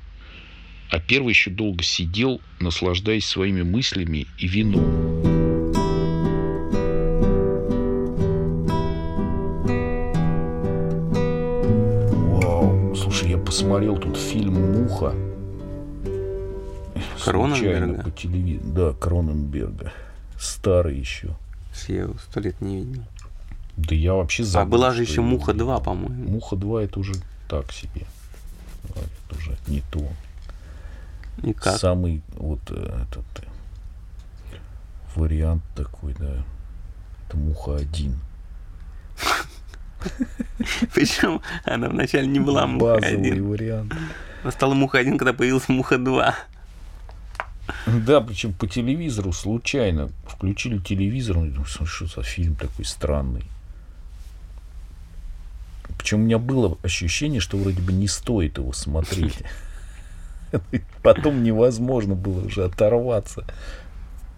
А 0.91 1.01
первый 1.01 1.31
еще 1.31 1.51
долго 1.51 1.83
сидел, 1.83 2.41
наслаждаясь 2.61 3.27
своими 3.27 3.63
мыслями 3.63 4.27
и 4.39 4.49
вином. 4.49 5.23
Вау, 12.41 12.95
слушай, 12.97 13.29
я 13.31 13.39
посмотрел 13.39 13.99
тут 13.99 14.17
фильм 14.17 14.55
«Муха». 14.55 15.15
Кроненберга? 17.23 18.05
по 18.05 18.11
телевизору. 18.11 18.73
Да, 18.73 18.93
Кроненберга. 18.95 19.93
Старый 20.39 20.99
еще. 20.99 21.37
Я 21.89 22.03
его 22.03 22.15
сто 22.19 22.41
лет 22.41 22.61
не 22.63 22.79
видел. 22.79 23.05
Да 23.77 23.95
я 23.95 24.15
вообще 24.15 24.43
забыл. 24.43 24.67
А 24.67 24.71
была 24.71 24.93
же 24.93 25.03
еще 25.03 25.21
Муха 25.21 25.53
2, 25.53 25.81
по-моему. 25.81 26.31
Муха 26.31 26.57
2 26.57 26.85
это 26.85 26.99
уже 26.99 27.13
так 27.49 27.73
себе. 27.73 28.07
Это 28.85 29.39
уже 29.39 29.59
не 29.67 29.83
то. 29.93 30.01
И 31.43 31.53
как? 31.53 31.79
Самый 31.79 32.23
вот 32.37 32.61
э, 32.71 33.03
этот 33.03 33.25
э, 33.43 34.57
вариант 35.15 35.63
такой, 35.75 36.15
да. 36.19 36.45
Это 37.27 37.37
Муха 37.37 37.77
1. 37.77 38.19
Причем 40.95 41.41
она 41.65 41.89
вначале 41.89 42.27
не 42.27 42.41
была 42.41 42.67
Муха 42.67 42.97
1. 42.97 43.49
вариант. 43.49 43.95
Она 44.43 44.53
стала 44.53 44.75
Муха 44.75 44.99
1, 44.99 45.19
когда 45.19 45.33
появилась 45.33 45.69
Муха 45.69 45.99
2. 45.99 46.35
Да, 47.87 48.21
причем 48.21 48.53
по 48.55 48.67
телевизору 48.67 49.33
случайно 49.33 50.11
включили 50.27 50.79
телевизор, 50.79 51.37
ну, 51.37 51.65
что 51.65 52.07
за 52.07 52.23
фильм 52.23 52.57
такой 52.57 52.85
странный. 52.85 53.45
Причем 55.99 56.21
у 56.21 56.25
меня 56.25 56.39
было 56.39 56.79
ощущение, 56.83 57.41
что 57.41 57.57
вроде 57.59 57.83
бы 57.83 57.93
не 57.93 58.09
стоит 58.09 58.59
его 58.59 58.73
смотреть. 58.73 59.39
Потом 61.03 61.43
невозможно 61.43 62.15
было 62.15 62.47
уже 62.47 62.65
оторваться. 62.65 63.45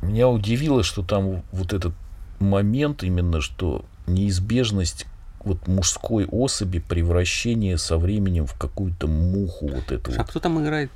Меня 0.02 0.28
удивило, 0.28 0.82
что 0.82 1.02
там 1.02 1.42
вот 1.52 1.72
этот 1.72 1.94
момент 2.38 3.02
именно, 3.02 3.40
что 3.40 3.84
неизбежность 4.06 5.06
вот 5.44 5.66
мужской 5.66 6.26
особи 6.26 6.78
превращение 6.78 7.78
со 7.78 7.96
временем 7.96 8.46
в 8.46 8.54
какую-то 8.54 9.06
муху 9.06 9.68
вот 9.68 9.90
эту. 9.90 10.12
А 10.18 10.24
кто 10.24 10.40
там 10.40 10.62
играет 10.62 10.90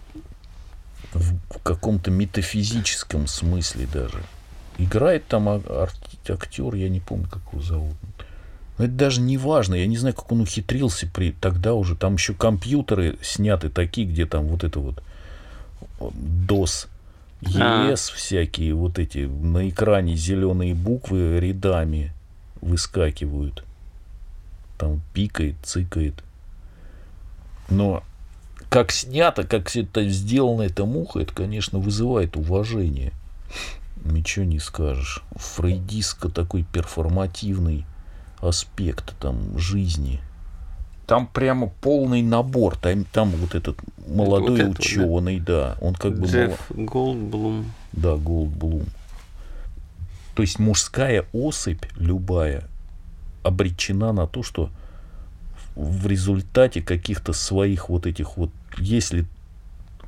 в, 1.13 1.37
в 1.51 1.63
каком-то 1.63 2.11
метафизическом 2.11 3.27
смысле 3.27 3.87
даже. 3.93 4.23
Играет 4.79 5.27
там 5.29 5.49
актер, 5.49 6.75
я 6.75 6.89
не 6.89 7.01
помню, 7.01 7.29
как 7.29 7.43
его 7.53 7.63
зовут. 7.63 7.95
Но 8.79 8.87
это 8.87 8.95
даже 8.95 9.21
не 9.21 9.39
важно. 9.39 9.75
Я 9.75 9.87
не 9.87 9.97
знаю, 9.97 10.15
как 10.15 10.31
он 10.33 10.41
ухитрился 10.41 11.07
при 11.07 11.33
тогда 11.33 11.75
уже. 11.75 11.95
Там 11.95 12.15
еще 12.15 12.35
компьютеры 12.35 13.19
сняты 13.23 13.69
такие, 13.69 14.07
где 14.07 14.27
там 14.27 14.47
вот 14.47 14.65
это 14.65 14.81
вот 14.81 15.03
DOS, 16.01 16.89
А. 17.57 17.91
ES 17.91 18.13
всякие, 18.13 18.75
вот 18.75 18.99
эти 18.99 19.19
на 19.19 19.69
экране 19.69 20.17
зеленые 20.17 20.75
буквы 20.75 21.39
рядами 21.39 22.13
выскакивают. 22.61 23.65
Там 24.79 25.01
пикает, 25.13 25.57
цикает. 25.63 26.25
Но 27.69 28.03
как 28.69 28.91
снято, 28.91 29.45
как 29.45 29.69
все 29.69 29.83
это 29.83 30.09
сделано, 30.09 30.63
эта 30.63 30.85
муха, 30.85 31.21
это, 31.21 31.33
конечно, 31.33 31.79
вызывает 31.79 32.37
уважение. 32.37 33.13
Ничего 34.05 34.45
не 34.45 34.59
скажешь. 34.59 35.23
Фрейдистко 35.37 36.29
такой 36.29 36.65
перформативный 36.65 37.87
аспект 38.45 39.15
там 39.19 39.59
жизни. 39.59 40.21
Там 41.07 41.27
прямо 41.27 41.69
полный 41.81 42.23
набор. 42.23 42.77
Там, 42.77 43.05
там 43.05 43.31
вот 43.31 43.55
этот 43.55 43.79
молодой 44.07 44.61
это 44.61 44.69
вот, 44.69 44.77
да? 44.77 44.81
ученый, 44.81 45.41
да. 45.41 45.77
Он 45.81 45.95
как 45.95 46.19
бы... 46.19 46.27
Джефф 46.27 46.59
Голдблум. 46.71 47.73
Да, 47.93 48.17
Голдблум. 48.17 48.87
То 50.35 50.43
есть 50.43 50.59
мужская 50.59 51.27
особь 51.33 51.85
любая 51.97 52.65
обречена 53.43 54.13
на 54.13 54.27
то, 54.27 54.43
что 54.43 54.71
в 55.77 56.07
результате 56.07 56.81
каких-то 56.83 57.33
своих 57.33 57.89
вот 57.89 58.07
этих 58.07 58.37
вот, 58.37 58.51
если 58.79 59.27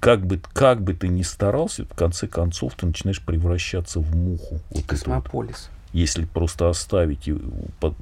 как 0.00 0.26
бы, 0.26 0.40
как 0.52 0.83
бы 0.83 0.95
ты 0.95 1.09
ни 1.09 1.23
старался, 1.23 1.85
в 1.85 1.95
конце 1.95 2.26
концов 2.26 2.75
ты 2.75 2.87
начинаешь 2.87 3.21
превращаться 3.21 4.00
в 4.00 4.14
муху. 4.16 4.61
Вот 4.71 4.85
это 4.85 5.11
вот. 5.11 5.71
Если 5.96 6.26
просто 6.26 6.68
оставить 6.68 7.26
его 7.26 7.40
под- 7.80 7.96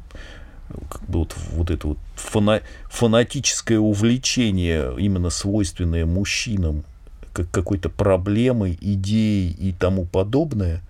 как 0.91 1.03
бы 1.09 1.21
вот, 1.21 1.37
вот 1.53 1.71
это 1.71 1.87
вот 1.89 1.99
фана- 2.17 2.63
фанатическое 2.91 3.79
увлечение, 3.79 4.93
именно 4.99 5.31
свойственное 5.31 6.05
мужчинам, 6.05 6.85
как 7.33 7.51
какой-то 7.51 7.91
проблемой, 7.91 8.77
идеей 8.81 9.53
и 9.53 9.73
тому 9.73 10.07
подобное, 10.07 10.83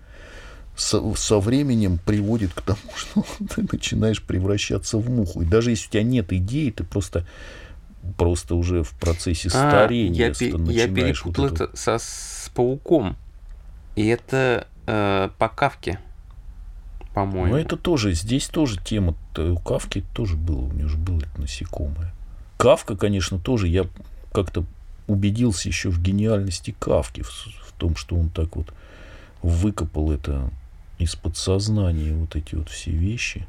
со, 0.75 1.13
со 1.15 1.39
временем 1.39 1.99
приводит 2.03 2.53
к 2.53 2.61
тому, 2.61 2.79
что 2.95 3.23
ты 3.53 3.67
начинаешь 3.71 4.21
превращаться 4.21 4.97
в 4.97 5.07
муху. 5.09 5.43
И 5.43 5.45
даже 5.45 5.69
если 5.69 5.87
у 5.87 5.91
тебя 5.91 6.03
нет 6.03 6.33
идеи, 6.33 6.71
ты 6.71 6.83
просто, 6.83 7.27
просто 8.17 8.55
уже 8.55 8.81
в 8.81 8.91
процессе 8.91 9.49
А, 9.49 9.51
старения 9.69 10.33
я, 10.39 10.47
я 10.71 11.13
вот 11.23 11.37
это 11.37 11.65
это 11.65 11.77
со, 11.77 11.97
с 11.99 12.51
пауком. 12.55 13.15
И 13.95 14.07
это 14.07 14.67
э, 14.87 15.29
по 15.37 15.49
кавке, 15.49 15.99
по-моему. 17.15 17.47
Но 17.47 17.57
это 17.57 17.77
тоже, 17.77 18.13
здесь 18.13 18.47
тоже 18.47 18.79
тема, 18.83 19.15
т- 19.33 19.41
у 19.41 19.57
Кавки 19.57 20.03
тоже 20.13 20.35
было, 20.35 20.65
у 20.65 20.73
него 20.73 20.89
же 20.89 20.97
было 20.97 21.19
это 21.19 21.41
насекомое. 21.41 22.13
Кавка, 22.57 22.95
конечно, 22.95 23.39
тоже, 23.39 23.67
я 23.67 23.85
как-то 24.31 24.65
убедился 25.07 25.69
еще 25.69 25.89
в 25.89 26.01
гениальности 26.01 26.75
Кавки, 26.77 27.21
в, 27.21 27.29
в 27.29 27.71
том, 27.77 27.95
что 27.95 28.15
он 28.15 28.29
так 28.29 28.55
вот 28.55 28.73
выкопал 29.41 30.11
это 30.11 30.49
из 30.99 31.15
подсознания, 31.15 32.13
вот 32.13 32.35
эти 32.35 32.55
вот 32.55 32.69
все 32.69 32.91
вещи. 32.91 33.47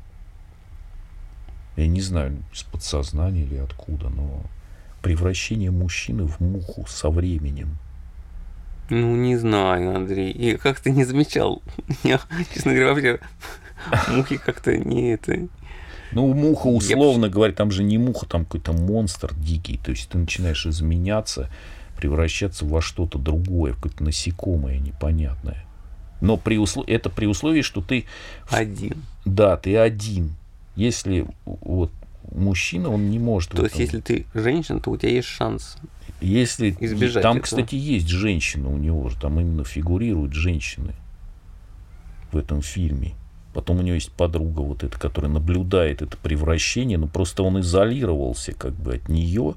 Я 1.77 1.88
не 1.88 2.01
знаю, 2.01 2.37
из 2.53 2.62
подсознания 2.62 3.43
или 3.43 3.57
откуда, 3.57 4.09
но 4.09 4.43
превращение 5.03 5.71
мужчины 5.71 6.25
в 6.25 6.41
муху 6.41 6.87
со 6.88 7.11
временем. 7.11 7.79
Ну, 8.88 9.16
не 9.16 9.37
знаю, 9.37 9.96
Андрей. 9.96 10.31
И 10.31 10.57
как 10.57 10.81
ты 10.81 10.90
не 10.90 11.05
замечал? 11.05 11.62
Я, 12.05 12.20
честно 12.53 12.72
говоря, 12.72 12.92
вообще 12.92 13.20
мухи 14.09 14.37
как-то 14.37 14.77
не 14.77 15.12
это... 15.12 15.49
Ну, 16.12 16.33
муха, 16.33 16.68
Я 16.68 16.96
условно 16.96 17.29
говоря, 17.29 17.53
там 17.53 17.70
же 17.70 17.83
не 17.83 17.99
муха, 17.99 18.27
там 18.27 18.44
какой-то 18.44 18.72
монстр 18.72 19.35
дикий. 19.35 19.79
То 19.79 19.90
есть 19.90 20.09
ты 20.09 20.18
начинаешь 20.18 20.64
изменяться, 20.66 21.51
превращаться 21.96 22.64
во 22.64 22.81
что-то 22.81 23.18
другое, 23.18 23.72
в 23.72 23.77
какое-то 23.77 24.05
насекомое 24.05 24.79
непонятное. 24.79 25.66
Но 26.20 26.37
при 26.37 26.59
услов... 26.59 26.88
это 26.88 27.11
при 27.11 27.27
условии, 27.27 27.62
что 27.62 27.83
ты, 27.83 28.07
Один. 28.49 29.03
да, 29.25 29.57
ты 29.57 29.77
один. 29.77 30.35
Если 30.77 31.27
вот 31.44 31.90
мужчина, 32.33 32.90
он 32.90 33.11
не 33.11 33.18
может. 33.18 33.51
То 33.51 33.64
есть, 33.64 33.75
этом- 33.75 33.85
если 33.85 34.01
ты 34.01 34.27
женщина, 34.33 34.81
то 34.81 34.90
у 34.90 34.96
тебя 34.96 35.11
есть 35.11 35.29
шанс. 35.29 35.77
Если 36.27 36.77
избежать 36.81 37.23
там, 37.23 37.39
этого. 37.39 37.45
кстати, 37.45 37.75
есть 37.75 38.09
женщина 38.09 38.69
у 38.69 38.77
него 38.77 39.09
же, 39.09 39.17
там 39.17 39.41
именно 39.41 39.65
фигурируют 39.65 40.33
женщины 40.33 40.95
в 42.33 42.37
этом 42.37 42.62
фильме. 42.62 43.15
Потом 43.55 43.79
у 43.79 43.83
него 43.83 43.95
есть 43.95 44.12
подруга 44.12 44.61
вот 44.61 44.85
эта, 44.85 44.99
которая 44.99 45.33
наблюдает 45.33 46.03
это 46.03 46.17
превращение, 46.19 46.99
но 46.99 47.07
просто 47.07 47.43
он 47.43 47.61
изолировался 47.61 48.53
как 48.53 48.75
бы 48.75 48.97
от 48.97 49.09
нее. 49.09 49.55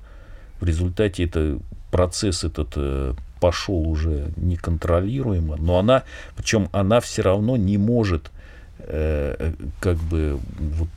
В 0.62 0.66
результате 0.66 1.26
это 1.26 1.60
процесс 1.92 2.44
этот 2.44 2.74
э, 2.76 3.14
пошел 3.40 3.88
уже 3.88 4.32
неконтролируемо, 4.38 5.58
но 5.58 5.80
она, 5.80 6.04
причем 6.36 6.70
она 6.72 7.00
все 7.02 7.24
равно 7.24 7.58
не 7.58 7.78
может 7.78 8.32
э, 8.80 9.36
э, 9.38 9.54
как 9.80 9.98
бы 9.98 10.40
вот 10.60 10.90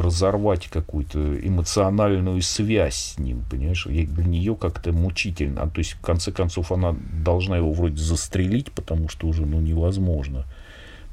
разорвать 0.00 0.68
какую-то 0.68 1.18
эмоциональную 1.46 2.42
связь 2.42 3.14
с 3.14 3.18
ним, 3.18 3.42
понимаешь? 3.50 3.84
Для 3.84 4.24
нее 4.24 4.54
как-то 4.56 4.92
мучительно. 4.92 5.62
А, 5.62 5.68
То 5.68 5.78
есть, 5.78 5.92
в 5.92 6.00
конце 6.00 6.32
концов, 6.32 6.72
она 6.72 6.96
должна 7.24 7.56
его 7.56 7.72
вроде 7.72 7.96
застрелить, 7.96 8.72
потому 8.72 9.08
что 9.08 9.26
уже 9.26 9.44
ну, 9.46 9.60
невозможно. 9.60 10.44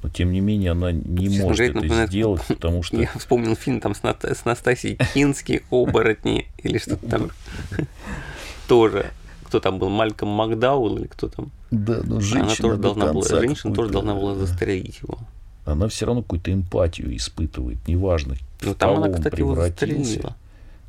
Но, 0.01 0.09
тем 0.09 0.31
не 0.31 0.41
менее, 0.41 0.71
она 0.71 0.91
не 0.91 1.27
Честно 1.27 1.43
может 1.43 1.57
говоря, 1.57 1.65
это 1.65 1.75
напоминает- 1.75 2.09
сделать, 2.09 2.41
потому 2.47 2.83
что... 2.83 2.97
Я 2.97 3.09
вспомнил 3.17 3.55
фильм 3.55 3.79
там 3.79 3.95
с, 3.95 4.03
Ната- 4.03 4.35
с 4.35 4.43
Настасией 4.45 4.97
Кински 5.13 5.63
«Оборотни» 5.71 6.47
или 6.61 6.77
что-то 6.77 7.07
там. 7.07 7.29
Тоже. 8.67 9.11
Кто 9.45 9.59
там 9.59 9.77
был? 9.77 9.89
Мальком 9.89 10.29
Макдауэлл 10.29 10.97
или 10.97 11.07
кто 11.07 11.27
там? 11.27 11.51
Да, 11.71 12.01
но 12.03 12.15
Она 12.15 12.21
женщина 12.21 12.55
тоже 12.69 12.75
до 12.77 12.81
должна 12.81 13.13
была, 13.13 13.23
женщина 13.27 13.73
тоже 13.73 13.91
должна 13.91 14.15
была 14.15 14.35
застрелить 14.35 14.99
его. 15.01 15.19
Она 15.65 15.87
все 15.87 16.05
равно 16.05 16.21
какую-то 16.21 16.51
эмпатию 16.51 17.15
испытывает, 17.15 17.87
неважно, 17.87 18.35
Ну 18.63 18.73
там 18.75 18.97
она, 18.97 19.07
он 19.07 19.13
кстати, 19.13 19.39
его 19.39 19.55
застрелила. 19.55 20.35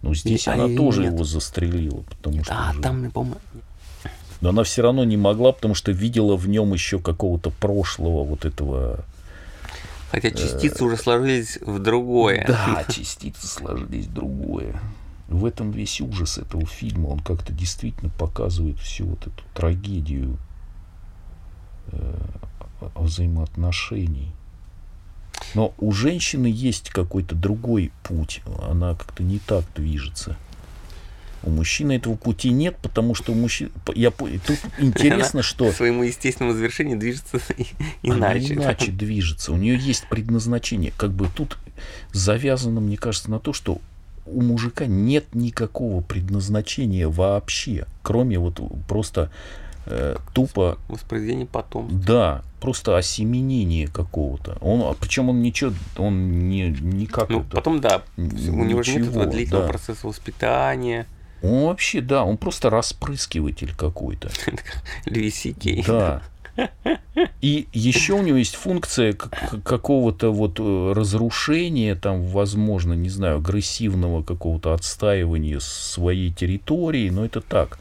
Но 0.03 0.15
здесь 0.15 0.47
Не- 0.47 0.53
а 0.53 0.55
она 0.55 0.77
тоже 0.77 1.03
нет. 1.03 1.15
его 1.15 1.25
застрелила, 1.25 2.03
потому 2.03 2.45
что... 2.45 2.55
А, 2.55 2.73
же- 2.75 2.81
там, 2.81 3.11
по-моему, 3.11 3.41
Но 4.41 4.51
она 4.51 4.63
все 4.63 4.83
равно 4.83 5.05
не 5.05 5.17
могла, 5.17 5.53
потому 5.53 5.75
что 5.75 5.93
видела 5.93 6.37
в 6.37 6.47
нем 6.49 6.75
еще 6.75 6.99
какого-то 6.99 7.51
прошлого 7.51 8.23
вот 8.25 8.45
этого... 8.45 9.05
хотя 10.11 10.31
частицы 10.31 10.85
уже 10.85 10.97
сложились 10.99 11.59
в 11.63 11.79
другое. 11.79 12.45
Да, 12.47 12.85
частицы 12.93 13.47
сложились 13.47 14.07
в 14.07 14.13
другое. 14.13 14.79
В 15.29 15.47
этом 15.47 15.71
весь 15.71 16.03
ужас 16.03 16.37
этого 16.37 16.67
фильма. 16.67 17.09
Он 17.09 17.21
как-то 17.21 17.53
действительно 17.53 18.11
показывает 18.19 18.79
всю 18.79 19.07
вот 19.07 19.21
эту 19.23 19.43
трагедию 19.55 20.37
э, 21.93 22.15
взаимоотношений. 22.95 24.33
Но 25.55 25.75
у 25.79 25.93
женщины 25.93 26.47
есть 26.47 26.91
какой-то 26.91 27.35
другой 27.35 27.93
путь. 28.03 28.43
Она 28.69 28.95
как-то 28.95 29.23
не 29.23 29.39
так 29.39 29.65
движется. 29.75 30.37
У 31.45 31.51
мужчины 31.51 31.93
этого 31.93 32.15
пути 32.15 32.51
нет, 32.51 32.77
потому 32.81 33.15
что 33.15 33.33
у 33.33 33.35
мужчин... 33.35 33.71
Я... 33.95 34.11
Тут 34.11 34.59
интересно, 34.79 35.43
что... 35.43 35.71
К 35.71 35.75
своему 35.75 36.03
естественному 36.03 36.57
завершению 36.57 36.99
движется 36.99 37.39
и- 38.03 38.11
Она 38.11 38.33
иначе. 38.33 38.55
иначе 38.55 38.91
движется. 38.93 39.53
У 39.53 39.57
нее 39.57 39.77
есть 39.77 40.09
предназначение. 40.09 40.93
Как 40.97 41.13
бы 41.13 41.29
тут 41.35 41.59
завязано, 42.13 42.81
мне 42.81 42.97
кажется, 42.97 43.31
на 43.31 43.39
то, 43.41 43.53
что 43.53 43.81
у 44.27 44.41
мужика 44.41 44.87
нет 44.87 45.35
никакого 45.35 46.01
предназначения 46.01 47.09
вообще, 47.09 47.87
кроме 48.03 48.39
вот 48.39 48.61
просто 48.89 49.31
э, 49.87 50.17
тупо, 50.33 50.79
Воспроизведение 50.89 51.47
потом. 51.47 51.89
да, 52.05 52.43
просто 52.61 52.97
осеменения 52.97 53.87
какого-то. 53.89 54.57
Он, 54.61 54.95
причем 54.99 55.29
он 55.31 55.43
ничего, 55.43 55.73
он 55.97 56.49
не 56.49 56.69
никак 56.71 57.29
Ну, 57.29 57.41
это- 57.41 57.57
потом, 57.57 57.81
да, 57.81 58.03
у 58.17 58.21
него 58.23 58.83
же 58.83 58.95
нет 58.99 59.09
этого 59.09 59.27
длительного 59.27 59.67
да. 59.67 59.71
процесса 59.73 60.07
воспитания. 60.07 61.07
Он 61.43 61.65
вообще, 61.65 62.01
да, 62.01 62.25
он 62.25 62.39
просто 62.39 62.71
распрыскиватель 62.71 63.75
какой-то. 63.77 64.31
Льюи 65.07 65.31
Кей. 65.31 65.85
Да. 65.87 66.23
И 67.41 67.67
еще 67.73 68.15
у 68.15 68.23
него 68.23 68.37
есть 68.39 68.55
функция 68.55 69.13
как- 69.13 69.63
какого-то 69.65 70.31
вот 70.33 70.59
э, 70.61 70.93
разрушения, 70.95 71.97
там, 71.97 72.23
возможно, 72.23 72.93
не 72.95 73.09
знаю, 73.09 73.39
агрессивного 73.39 74.23
какого-то 74.23 74.73
отстаивания 74.73 75.59
своей 75.61 76.33
территории, 76.33 77.11
но 77.11 77.25
это 77.25 77.41
так. 77.41 77.79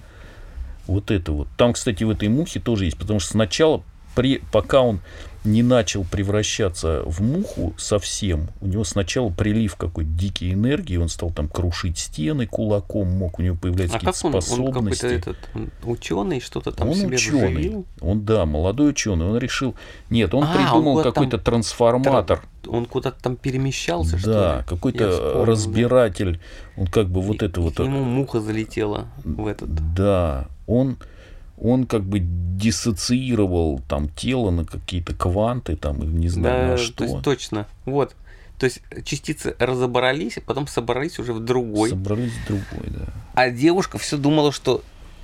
Вот 0.88 1.12
это 1.12 1.32
вот. 1.32 1.48
Там, 1.58 1.74
кстати, 1.74 2.04
в 2.04 2.10
этой 2.10 2.28
мухе 2.28 2.60
тоже 2.60 2.86
есть, 2.86 2.98
потому 2.98 3.19
что 3.19 3.32
сначала 3.32 3.84
при, 4.15 4.41
пока 4.52 4.82
он 4.82 4.99
не 5.43 5.62
начал 5.62 6.06
превращаться 6.06 7.04
в 7.06 7.19
муху 7.21 7.73
совсем, 7.78 8.47
у 8.62 8.67
него 8.67 8.86
сначала 8.86 9.30
прилив 9.30 9.76
какой-то 9.76 10.10
дикой 10.10 10.54
энергии, 10.54 10.95
он 10.95 11.10
стал 11.10 11.32
там 11.32 11.49
крушить 11.49 11.97
стены 11.97 12.47
кулаком, 12.47 13.10
мог 13.10 13.39
у 13.39 13.41
него 13.41 13.58
появляться 13.58 13.97
А 13.97 13.99
какие-то 13.99 14.17
как 14.21 14.26
он, 14.26 14.36
он 14.36 14.41
способности. 14.41 15.02
какой-то 15.02 15.32
этот 15.32 15.38
он 15.54 15.71
ученый, 15.84 16.39
что-то 16.39 16.71
там 16.71 16.88
он 16.88 16.95
себе 16.95 17.15
ученый, 17.17 17.47
вживил? 17.56 17.86
он 17.99 18.23
да, 18.23 18.45
молодой 18.45 18.91
ученый, 18.91 19.26
он 19.26 19.38
решил, 19.38 19.76
нет, 20.10 20.34
он 20.34 20.45
А, 20.45 20.47
он 20.47 20.56
придумал 20.56 20.93
куда-то 20.95 21.12
какой-то 21.12 21.38
там 21.39 21.43
трансформатор, 21.43 22.41
Он 22.67 22.86
куда-то 22.86 23.21
там 23.21 23.36
перемещался, 23.36 24.17
что 24.17 24.30
ли? 24.30 24.34
да, 24.36 24.63
какой-то 24.65 25.12
вспомнил, 25.12 25.39
да. 25.39 25.45
разбиратель, 25.45 26.39
он 26.78 26.88
как 26.88 27.10
бы 27.10 27.19
вот 27.21 27.41
И- 27.43 27.45
это 27.45 27.60
вот, 27.60 27.80
Ему 27.80 28.02
муха 28.06 28.39
залетела 28.39 29.08
в 29.26 29.45
этот. 29.45 29.93
да, 29.93 30.47
он 30.67 30.95
он 31.63 31.86
как 31.86 32.04
бы 32.04 32.19
диссоциировал 32.21 33.82
там 33.88 34.10
тело 34.10 34.52
на 34.52 34.65
какие-то 34.65 35.15
кванты 35.15 35.76
там 35.76 36.04
или 36.04 36.12
не 36.12 36.28
знаю 36.28 36.56
Да, 36.56 36.71
на 36.71 36.78
то 36.78 36.84
что. 36.84 37.04
есть 37.06 37.21
точно. 37.23 37.67
Вот. 37.86 38.15
То 38.60 38.65
есть 38.65 38.82
частицы 39.04 39.56
разобрались, 39.60 40.38
а 40.38 40.41
потом 40.41 40.67
собрались 40.67 41.19
уже 41.19 41.34
в 41.34 41.39
другой. 41.43 41.89
Собрались 41.89 42.34
в 42.34 42.47
другой, 42.47 42.89
да. 42.89 43.13
А 43.34 43.49
девушка 43.49 43.97
все 43.97 44.17
думала, 44.17 44.52
что 44.52 44.84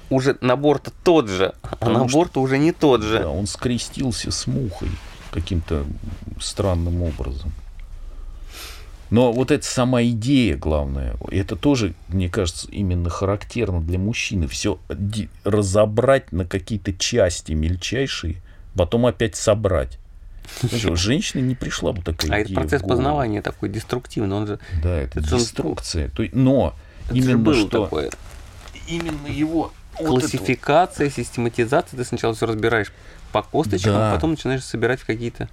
уже 0.10 0.38
набор-то 0.42 0.92
тот 1.04 1.28
же, 1.30 1.54
а 1.62 1.76
Потому 1.76 2.06
набор-то 2.06 2.42
уже 2.42 2.58
не 2.58 2.72
тот 2.72 3.04
же. 3.04 3.20
Да, 3.20 3.30
он 3.30 3.46
скрестился 3.46 4.32
с 4.32 4.48
мухой 4.48 4.90
каким-то 5.32 5.86
странным 6.40 7.04
образом. 7.04 7.52
Но 9.10 9.32
вот 9.32 9.50
эта 9.52 9.66
сама 9.66 10.04
идея, 10.04 10.56
главное, 10.56 11.16
это 11.32 11.56
тоже, 11.56 11.94
мне 12.10 12.30
кажется, 12.30 12.68
именно 12.72 13.10
характерно 13.10 13.82
для 13.82 13.98
мужчины. 13.98 14.48
Все 14.48 14.80
разобрать 15.44 16.32
на 16.32 16.46
какие-то 16.46 16.94
части 16.94 17.54
мельчайшие, 17.54 18.38
потом 18.76 19.06
опять 19.08 19.36
собрать. 19.36 19.98
Знаешь, 20.62 20.86
у 20.86 20.96
женщины 20.96 21.42
не 21.42 21.56
пришла 21.56 21.92
бы 21.92 22.02
такая 22.02 22.32
А 22.32 22.42
идея 22.42 22.46
это 22.46 22.54
процесс 22.54 22.82
познавания 22.82 23.42
такой 23.42 23.70
деструктивный, 23.70 24.36
он 24.36 24.48
же 24.48 24.60
Да, 24.82 24.96
это, 24.98 25.20
Это 25.20 25.38
деструкция. 25.38 26.10
То 26.10 26.24
но 26.34 26.74
это 27.06 27.16
именно 27.16 27.54
что 27.54 27.84
такое. 27.84 28.10
именно 28.88 29.28
его 29.28 29.72
это 29.96 30.04
вот- 30.10 30.22
Классификация, 30.22 31.10
систематизация, 31.10 31.98
ты 31.98 32.04
сначала 32.06 32.34
все 32.34 32.46
разбираешь 32.48 32.92
по 33.32 33.44
косточкам, 33.44 33.94
Да. 33.94 34.12
а 34.12 34.16
потом 34.16 34.32
начинаешь 34.32 34.64
собирать 34.64 35.02
в 35.02 35.06
какие-то. 35.06 35.50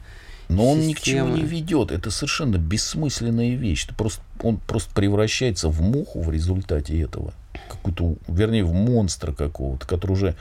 Но 0.49 0.71
он 0.71 0.81
ни 0.81 0.93
к 0.93 1.01
чему 1.01 1.29
системы. 1.29 1.39
не 1.39 1.45
ведет. 1.45 1.91
Это 1.91 2.11
совершенно 2.11 2.57
бессмысленная 2.57 3.55
вещь. 3.57 3.87
Ты 3.87 3.95
просто, 3.95 4.23
он 4.43 4.59
просто 4.59 4.95
превращается 4.95 5.69
в 5.69 5.81
муху 5.83 6.23
в 6.23 6.31
результате 6.31 7.01
этого. 7.01 7.35
Какую-то, 7.69 8.15
вернее, 8.29 8.65
в 8.65 8.73
монстра 8.73 9.33
какого-то, 9.33 9.87
который 9.87 10.13
уже 10.13 10.37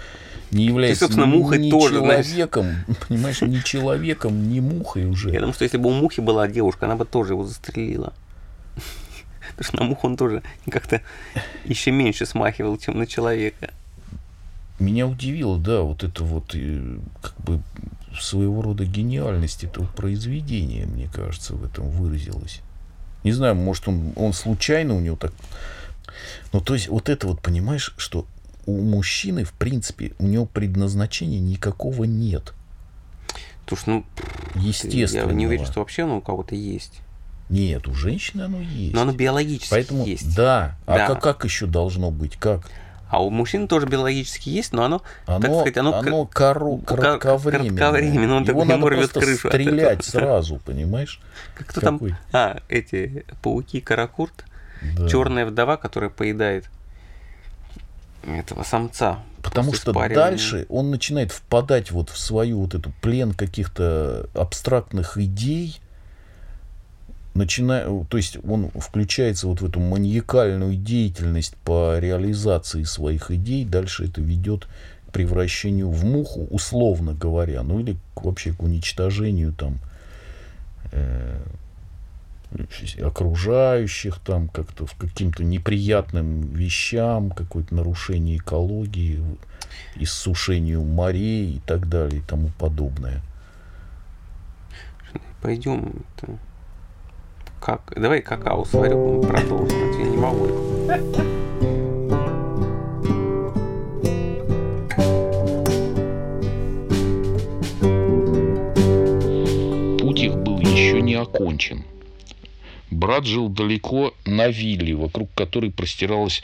не 0.51 0.65
является 0.65 1.05
собственно, 1.05 1.25
мухой 1.25 1.59
ни 1.59 1.71
тоже, 1.71 1.99
знаешь. 1.99 2.25
человеком, 2.27 2.75
понимаешь, 3.07 3.41
ни 3.41 3.59
человеком, 3.61 4.51
ни 4.51 4.59
мухой 4.59 5.05
уже. 5.05 5.31
Я 5.31 5.39
думаю, 5.39 5.53
что 5.53 5.63
если 5.63 5.77
бы 5.77 5.89
у 5.89 5.93
мухи 5.93 6.19
была 6.19 6.47
девушка, 6.47 6.85
она 6.85 6.95
бы 6.95 7.05
тоже 7.05 7.33
его 7.33 7.45
застрелила. 7.45 8.13
Потому 9.55 9.67
что 9.67 9.77
на 9.77 9.83
муху 9.85 10.07
он 10.07 10.17
тоже 10.17 10.43
как-то 10.69 11.01
еще 11.63 11.91
меньше 11.91 12.25
смахивал, 12.25 12.77
чем 12.77 12.99
на 12.99 13.07
человека. 13.07 13.71
Меня 14.77 15.07
удивило, 15.07 15.57
да, 15.57 15.81
вот 15.81 16.03
это 16.03 16.23
вот 16.23 16.55
как 17.21 17.33
бы 17.37 17.61
своего 18.21 18.61
рода 18.61 18.85
гениальность 18.85 19.63
этого 19.63 19.85
произведения, 19.85 20.85
мне 20.85 21.09
кажется, 21.13 21.55
в 21.55 21.63
этом 21.63 21.89
выразилась. 21.89 22.61
Не 23.23 23.31
знаю, 23.31 23.55
может, 23.55 23.87
он, 23.87 24.13
он 24.15 24.33
случайно 24.33 24.95
у 24.95 24.99
него 24.99 25.15
так... 25.15 25.33
Ну, 26.53 26.61
то 26.61 26.73
есть, 26.73 26.87
вот 26.87 27.09
это 27.09 27.27
вот, 27.27 27.41
понимаешь, 27.41 27.93
что 27.97 28.25
у 28.65 28.81
мужчины, 28.81 29.43
в 29.43 29.53
принципе, 29.53 30.13
у 30.19 30.25
него 30.25 30.45
предназначения 30.45 31.39
никакого 31.39 32.03
нет. 32.03 32.53
Потому 33.65 33.79
что, 33.79 33.91
ну, 33.91 34.05
Естественно. 34.55 35.29
я 35.29 35.33
не 35.33 35.47
уверен, 35.47 35.65
что 35.65 35.79
вообще 35.79 36.03
оно 36.03 36.17
у 36.17 36.21
кого-то 36.21 36.55
есть. 36.55 37.01
Нет, 37.49 37.87
у 37.87 37.93
женщины 37.93 38.43
оно 38.43 38.61
есть. 38.61 38.93
Но 38.93 39.01
оно 39.01 39.11
биологически 39.11 39.69
Поэтому, 39.69 40.05
есть. 40.05 40.35
да. 40.35 40.77
А 40.85 40.97
Да. 40.97 41.07
Как, 41.07 41.21
как 41.21 41.43
еще 41.45 41.67
должно 41.67 42.11
быть? 42.11 42.37
Как? 42.37 42.69
А 43.09 43.23
у 43.23 43.29
мужчин 43.29 43.67
тоже 43.67 43.85
биологически 43.85 44.49
есть, 44.49 44.73
но 44.73 44.83
оно, 44.83 45.01
так 45.25 45.45
Оно, 45.45 45.59
сказать, 45.59 45.77
оно, 45.77 45.93
оно 45.95 46.25
ка- 46.25 46.53
кратковременное. 46.85 47.77
кратковременно, 47.77 48.35
он 48.37 48.43
Его 48.43 48.61
такой 48.61 48.65
надо 48.77 48.89
рвет 48.89 49.11
крышу 49.13 49.47
стрелять 49.49 50.03
сразу, 50.03 50.59
понимаешь? 50.65 51.21
как 51.55 51.67
кто 51.67 51.81
там, 51.81 52.01
а, 52.33 52.59
эти 52.67 53.25
пауки 53.41 53.79
каракурт, 53.79 54.45
Да. 54.97 55.07
черная 55.07 55.45
вдова, 55.45 55.77
которая 55.77 56.09
поедает 56.09 56.65
этого 58.27 58.63
самца. 58.63 59.19
Потому 59.43 59.73
что 59.73 59.93
дальше 59.93 60.65
он 60.69 60.89
начинает 60.89 61.31
впадать 61.31 61.91
вот 61.91 62.09
в 62.09 62.17
свою 62.17 62.61
вот 62.61 62.73
эту 62.73 62.91
плен 63.01 63.33
каких-то 63.33 64.27
абстрактных 64.33 65.17
идей, 65.19 65.79
начиная, 67.35 67.85
то 68.05 68.17
есть 68.17 68.37
он 68.47 68.71
включается 68.71 69.47
вот 69.47 69.61
в 69.61 69.65
эту 69.65 69.79
маниакальную 69.79 70.75
деятельность 70.75 71.55
по 71.57 71.99
реализации 71.99 72.83
своих 72.83 73.29
идей, 73.29 73.65
дальше 73.65 74.05
это 74.05 74.21
ведет 74.21 74.67
к 75.07 75.11
превращению 75.11 75.89
в 75.89 76.03
муху, 76.05 76.47
условно 76.49 77.13
говоря, 77.13 77.61
ну 77.61 77.79
или 77.79 77.97
к- 78.15 78.23
вообще 78.23 78.53
к 78.53 78.63
уничтожению 78.63 79.53
там 79.53 79.79
э, 80.93 81.37
окружающих 83.03 84.19
там 84.19 84.47
как-то 84.47 84.85
в 84.85 84.95
каким-то 84.95 85.43
неприятным 85.43 86.41
вещам, 86.53 87.31
какое-то 87.31 87.75
нарушение 87.75 88.37
экологии, 88.37 89.21
иссушению 89.97 90.83
морей 90.83 91.57
и 91.57 91.59
так 91.65 91.89
далее 91.89 92.21
и 92.21 92.23
тому 92.23 92.49
подобное. 92.57 93.21
Пойдем. 95.41 96.03
это, 96.17 96.39
Как... 97.59 97.93
Давай 97.95 98.21
какао 98.21 98.65
сварю, 98.65 99.21
продолжим. 99.21 99.77
а 99.77 99.99
Я 99.99 100.05
не 100.05 100.17
могу. 100.17 100.47
Путь 109.99 110.19
их 110.19 110.35
был 110.37 110.59
еще 110.59 111.01
не 111.01 111.15
окончен. 111.15 111.83
Брат 112.91 113.25
жил 113.25 113.49
далеко 113.49 114.13
на 114.25 114.47
вилле, 114.47 114.95
вокруг 114.95 115.29
которой 115.33 115.71
простиралось, 115.71 116.43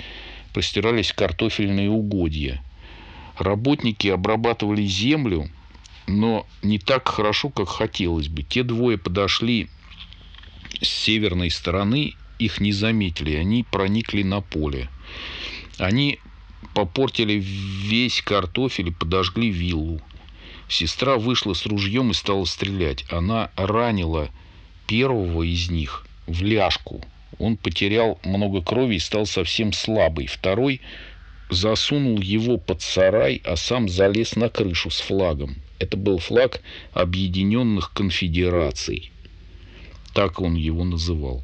простирались 0.54 1.14
картофельные 1.14 1.90
угодья. 1.90 2.62
Работники 3.38 4.08
обрабатывали 4.08 4.84
землю, 4.84 5.50
но 6.08 6.46
не 6.62 6.78
так 6.78 7.08
хорошо, 7.08 7.50
как 7.50 7.70
хотелось 7.70 8.28
бы. 8.28 8.44
Те 8.44 8.64
двое 8.64 8.98
подошли 8.98 9.70
с 10.82 10.88
северной 10.88 11.52
стороны, 11.52 12.16
их 12.40 12.60
не 12.60 12.72
заметили, 12.72 13.36
они 13.36 13.64
проникли 13.64 14.24
на 14.24 14.42
поле. 14.42 14.90
Они 15.78 16.20
попортили 16.74 17.34
весь 17.34 18.22
картофель 18.22 18.90
и 18.90 18.92
подожгли 18.92 19.50
виллу. 19.50 20.02
Сестра 20.68 21.18
вышла 21.18 21.54
с 21.54 21.66
ружьем 21.66 22.12
и 22.12 22.14
стала 22.14 22.46
стрелять. 22.46 23.06
Она 23.12 23.52
ранила 23.56 24.30
первого 24.88 25.44
из 25.44 25.70
них 25.70 26.06
в 26.28 26.42
ляжку. 26.42 27.04
Он 27.40 27.58
потерял 27.58 28.20
много 28.24 28.62
крови 28.62 28.96
и 28.96 29.00
стал 29.00 29.26
совсем 29.26 29.74
слабый. 29.74 30.28
Второй 30.28 30.82
засунул 31.50 32.20
его 32.22 32.58
под 32.58 32.82
сарай, 32.82 33.42
а 33.44 33.56
сам 33.58 33.90
залез 33.90 34.36
на 34.36 34.50
крышу 34.50 34.90
с 34.90 35.00
флагом. 35.02 35.56
Это 35.80 35.98
был 35.98 36.20
флаг 36.20 36.62
Объединенных 36.94 37.92
Конфедераций. 37.94 39.12
Так 40.14 40.42
он 40.42 40.56
его 40.56 40.84
называл. 40.84 41.44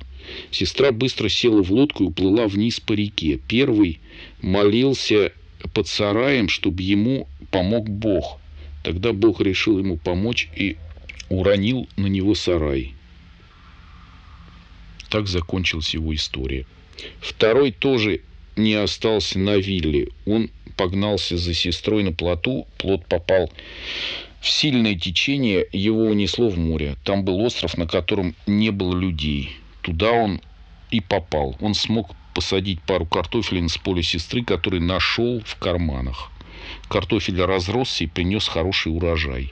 Сестра 0.52 0.92
быстро 0.92 1.30
села 1.30 1.64
в 1.64 1.72
лодку 1.72 2.04
и 2.04 2.08
уплыла 2.08 2.48
вниз 2.48 2.80
по 2.80 2.94
реке. 2.94 3.40
Первый 3.48 4.00
молился 4.42 5.32
под 5.74 5.88
сараем, 5.88 6.50
чтобы 6.50 6.84
ему 6.84 7.28
помог 7.52 7.90
Бог. 7.90 8.40
Тогда 8.84 9.14
Бог 9.14 9.42
решил 9.42 9.80
ему 9.80 9.98
помочь 9.98 10.50
и 10.56 10.78
уронил 11.30 11.88
на 11.96 12.08
него 12.08 12.36
сарай. 12.36 12.94
Так 15.10 15.28
закончилась 15.28 15.94
его 15.94 16.14
история. 16.14 16.66
Второй 17.22 17.72
тоже 17.72 18.22
не 18.56 18.74
остался 18.74 19.40
на 19.40 19.58
вилле. 19.58 20.10
Он 20.26 20.50
погнался 20.76 21.38
за 21.38 21.54
сестрой 21.54 22.04
на 22.04 22.12
плоту. 22.12 22.68
Плот 22.78 23.06
попал 23.06 23.52
в 24.41 24.50
сильное 24.50 24.95
течение, 24.95 25.65
его 25.71 26.04
унесло 26.06 26.50
в 26.50 26.58
море. 26.58 26.95
Там 27.04 27.23
был 27.23 27.41
остров, 27.41 27.78
на 27.78 27.88
котором 27.88 28.36
не 28.45 28.69
было 28.71 28.95
людей. 28.95 29.58
Туда 29.82 30.12
он 30.12 30.41
и 30.91 31.02
попал. 31.02 31.56
Он 31.60 31.73
смог 31.73 32.12
посадить 32.34 32.82
пару 32.82 33.06
картофелин 33.06 33.67
с 33.67 33.78
поля 33.78 34.04
сестры, 34.04 34.43
который 34.43 34.80
нашел 34.80 35.41
в 35.43 35.56
карманах. 35.56 36.32
Картофель 36.88 37.41
разросся 37.41 38.04
и 38.04 38.08
принес 38.08 38.47
хороший 38.47 38.95
урожай. 38.95 39.52